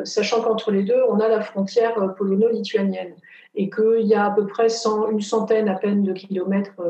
sachant 0.03 0.41
qu'entre 0.41 0.71
les 0.71 0.83
deux, 0.83 1.01
on 1.07 1.21
a 1.21 1.29
la 1.29 1.39
frontière 1.39 2.13
polono-lituanienne 2.17 3.15
et 3.55 3.69
qu'il 3.69 4.05
y 4.05 4.15
a 4.15 4.25
à 4.25 4.31
peu 4.31 4.47
près 4.47 4.67
une 5.11 5.21
centaine 5.21 5.69
à 5.69 5.75
peine 5.75 6.03
de 6.03 6.13
kilomètres 6.13 6.81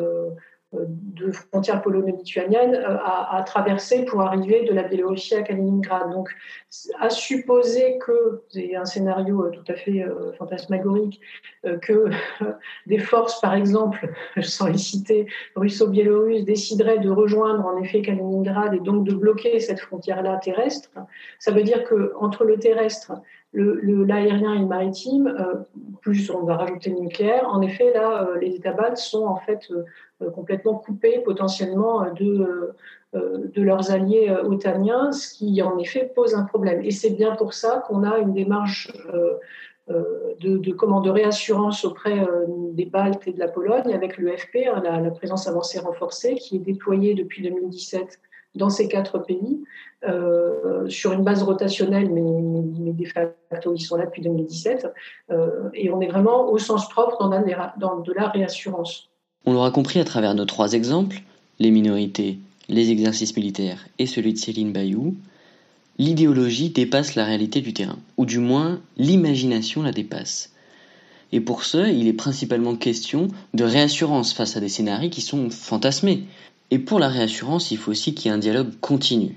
euh, 0.76 0.86
de 0.88 1.32
frontières 1.32 1.82
polono-lituaniennes 1.82 2.76
euh, 2.76 2.98
à, 3.04 3.42
traverser 3.44 4.06
pour 4.06 4.22
arriver 4.22 4.66
de 4.66 4.74
la 4.74 4.84
Biélorussie 4.84 5.34
à 5.34 5.42
Kaliningrad. 5.42 6.12
Donc, 6.12 6.30
à 7.00 7.10
supposer 7.10 7.98
que, 7.98 8.44
c'est 8.50 8.76
un 8.76 8.86
scénario 8.86 9.46
euh, 9.46 9.50
tout 9.50 9.64
à 9.68 9.74
fait 9.74 10.06
fantasmagorique, 10.38 11.20
que 11.82 12.10
des 12.86 13.00
forces, 13.00 13.42
par 13.42 13.56
exemple, 13.56 14.14
sans 14.44 14.68
les 14.68 14.78
citer, 14.78 15.26
russo-biélorusses, 15.56 16.46
décideraient 16.46 17.00
de 17.00 17.10
rejoindre 17.10 17.66
en 17.66 17.82
effet 17.82 18.04
Kaliningrad 18.04 18.76
et 18.76 18.80
donc 18.80 19.08
de 19.08 19.16
bloquer 19.16 19.60
cette 19.60 19.80
frontière-là 19.80 20.38
terrestre, 20.38 20.92
ça 21.40 21.52
veut 21.52 21.64
dire 21.64 21.84
qu'entre 21.84 22.44
le 22.44 22.60
terrestre 22.60 23.14
l'aérien 23.54 24.54
et 24.54 24.60
le 24.60 24.66
maritime, 24.66 25.36
plus 26.02 26.30
on 26.30 26.44
va 26.44 26.58
rajouter 26.58 26.92
le 26.92 27.00
nucléaire, 27.00 27.48
en 27.50 27.62
effet, 27.62 27.92
là, 27.94 28.28
les 28.40 28.56
États 28.56 28.74
baltes 28.74 28.98
sont 28.98 29.26
en 29.26 29.38
fait 29.38 29.70
euh, 30.22 30.30
complètement 30.32 30.76
coupés 30.76 31.20
potentiellement 31.20 32.04
euh, 32.04 32.10
de, 32.12 32.74
euh, 33.16 33.48
de 33.54 33.62
leurs 33.62 33.92
alliés 33.92 34.30
otaniens, 34.44 35.14
ce 35.14 35.34
qui 35.34 35.62
en 35.62 35.78
effet 35.78 36.12
pose 36.14 36.36
un 36.36 36.44
problème. 36.44 36.82
Et 36.84 36.92
c'est 36.92 37.12
bien 37.12 37.36
pour 37.36 37.54
ça 37.54 37.84
qu'on 37.88 38.04
a 38.04 38.18
une 38.18 38.34
démarche 38.34 38.92
de, 39.88 40.58
de, 40.58 40.58
de 40.58 41.10
réassurance 41.10 41.86
auprès 41.86 42.28
des 42.74 42.86
Baltes 42.86 43.28
et 43.28 43.34
de 43.34 43.40
la 43.40 43.48
Pologne 43.48 43.94
avec 43.94 44.18
l'EFP, 44.18 44.68
hein, 44.68 44.82
la, 44.84 45.10
présence 45.12 45.48
avancée 45.48 45.80
renforcée, 45.80 46.36
qui 46.36 46.58
est 46.58 46.60
déployée 46.60 47.16
depuis 47.16 47.42
2017 47.42 48.20
dans 48.60 48.70
ces 48.70 48.88
quatre 48.88 49.18
pays, 49.18 49.64
sur 50.88 51.12
une 51.14 51.24
base 51.24 51.42
rotationnelle, 51.44 52.10
mais, 52.12 52.94
de 52.94 53.06
facto, 53.06 53.74
ils 53.74 53.82
sont 53.82 53.96
là 53.98 54.06
depuis 54.06 54.22
2017. 54.22 54.88
et 55.74 55.90
on 55.90 56.00
est 56.02 56.08
vraiment 56.08 56.50
au 56.50 56.58
sens 56.58 56.88
propre 56.90 57.28
dans, 57.28 57.44
dans 57.78 58.00
de 58.00 58.14
la 58.14 58.28
réassurance. 58.28 59.10
On 59.46 59.54
l'aura 59.54 59.72
compris 59.72 60.00
à 60.00 60.06
travers 60.06 60.36
nos 60.36 60.46
trois 60.46 60.74
exemples, 60.74 61.22
les 61.60 61.72
minorités, 61.72 62.40
les 62.70 62.92
exercices 62.92 63.36
militaires 63.36 63.88
et 63.98 64.06
celui 64.06 64.34
de 64.34 64.38
Céline 64.38 64.72
Bayou, 64.72 65.16
l'idéologie 65.98 66.70
dépasse 66.70 67.16
la 67.16 67.26
réalité 67.26 67.62
du 67.62 67.74
terrain, 67.74 67.98
ou 68.18 68.26
du 68.26 68.40
moins 68.40 68.80
l'imagination 68.98 69.82
la 69.82 69.92
dépasse. 69.92 70.54
Et 71.32 71.42
pour 71.42 71.64
ce, 71.64 71.90
il 71.90 72.08
est 72.08 72.14
principalement 72.14 72.76
question 72.76 73.28
de 73.54 73.64
réassurance 73.64 74.34
face 74.34 74.56
à 74.58 74.60
des 74.60 74.70
scénarios 74.70 75.10
qui 75.10 75.22
sont 75.22 75.50
fantasmés. 75.50 76.24
Et 76.72 76.80
pour 76.80 77.00
la 77.00 77.10
réassurance, 77.10 77.72
il 77.72 77.78
faut 77.78 77.92
aussi 77.92 78.14
qu'il 78.14 78.28
y 78.28 78.30
ait 78.30 78.36
un 78.36 78.40
dialogue 78.40 78.72
continu. 78.80 79.36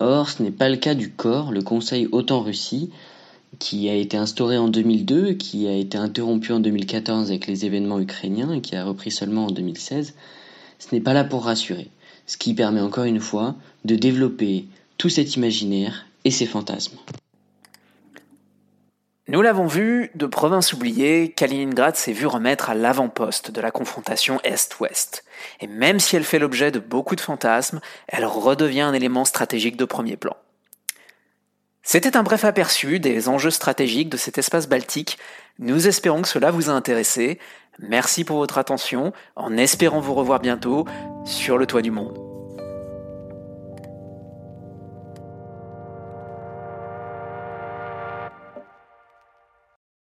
Or, 0.00 0.28
ce 0.28 0.42
n'est 0.42 0.50
pas 0.50 0.68
le 0.68 0.76
cas 0.76 0.94
du 0.94 1.10
corps, 1.10 1.52
le 1.52 1.62
Conseil 1.62 2.08
OTAN-Russie, 2.10 2.90
qui 3.58 3.88
a 3.88 3.94
été 3.94 4.16
instauré 4.16 4.58
en 4.58 4.68
2002, 4.68 5.34
qui 5.34 5.68
a 5.68 5.76
été 5.76 5.98
interrompu 5.98 6.52
en 6.52 6.60
2014 6.60 7.28
avec 7.28 7.46
les 7.46 7.64
événements 7.64 8.00
ukrainiens 8.00 8.52
et 8.52 8.60
qui 8.60 8.74
a 8.74 8.84
repris 8.84 9.10
seulement 9.10 9.46
en 9.46 9.50
2016, 9.50 10.14
ce 10.78 10.94
n'est 10.94 11.00
pas 11.00 11.12
là 11.12 11.24
pour 11.24 11.44
rassurer, 11.44 11.88
ce 12.26 12.36
qui 12.36 12.54
permet 12.54 12.80
encore 12.80 13.04
une 13.04 13.20
fois 13.20 13.54
de 13.84 13.94
développer 13.94 14.66
tout 14.98 15.08
cet 15.08 15.36
imaginaire 15.36 16.06
et 16.24 16.30
ces 16.30 16.46
fantasmes. 16.46 16.96
Nous 19.26 19.40
l'avons 19.40 19.66
vu, 19.66 20.10
de 20.14 20.26
province 20.26 20.74
oubliée, 20.74 21.32
Kaliningrad 21.32 21.96
s'est 21.96 22.12
vu 22.12 22.26
remettre 22.26 22.68
à 22.68 22.74
l'avant-poste 22.74 23.50
de 23.50 23.60
la 23.62 23.70
confrontation 23.70 24.38
Est-Ouest. 24.44 25.24
Et 25.60 25.66
même 25.66 25.98
si 25.98 26.14
elle 26.14 26.24
fait 26.24 26.38
l'objet 26.38 26.70
de 26.70 26.78
beaucoup 26.78 27.16
de 27.16 27.22
fantasmes, 27.22 27.80
elle 28.06 28.26
redevient 28.26 28.82
un 28.82 28.92
élément 28.92 29.24
stratégique 29.24 29.78
de 29.78 29.86
premier 29.86 30.18
plan. 30.18 30.36
C'était 31.82 32.18
un 32.18 32.22
bref 32.22 32.44
aperçu 32.44 33.00
des 33.00 33.28
enjeux 33.30 33.50
stratégiques 33.50 34.10
de 34.10 34.18
cet 34.18 34.36
espace 34.36 34.68
baltique. 34.68 35.18
Nous 35.58 35.88
espérons 35.88 36.20
que 36.20 36.28
cela 36.28 36.50
vous 36.50 36.68
a 36.68 36.74
intéressé. 36.74 37.38
Merci 37.78 38.24
pour 38.24 38.36
votre 38.36 38.58
attention, 38.58 39.14
en 39.36 39.56
espérant 39.56 40.00
vous 40.00 40.14
revoir 40.14 40.40
bientôt 40.40 40.86
sur 41.24 41.56
le 41.56 41.66
toit 41.66 41.82
du 41.82 41.90
monde. 41.90 42.33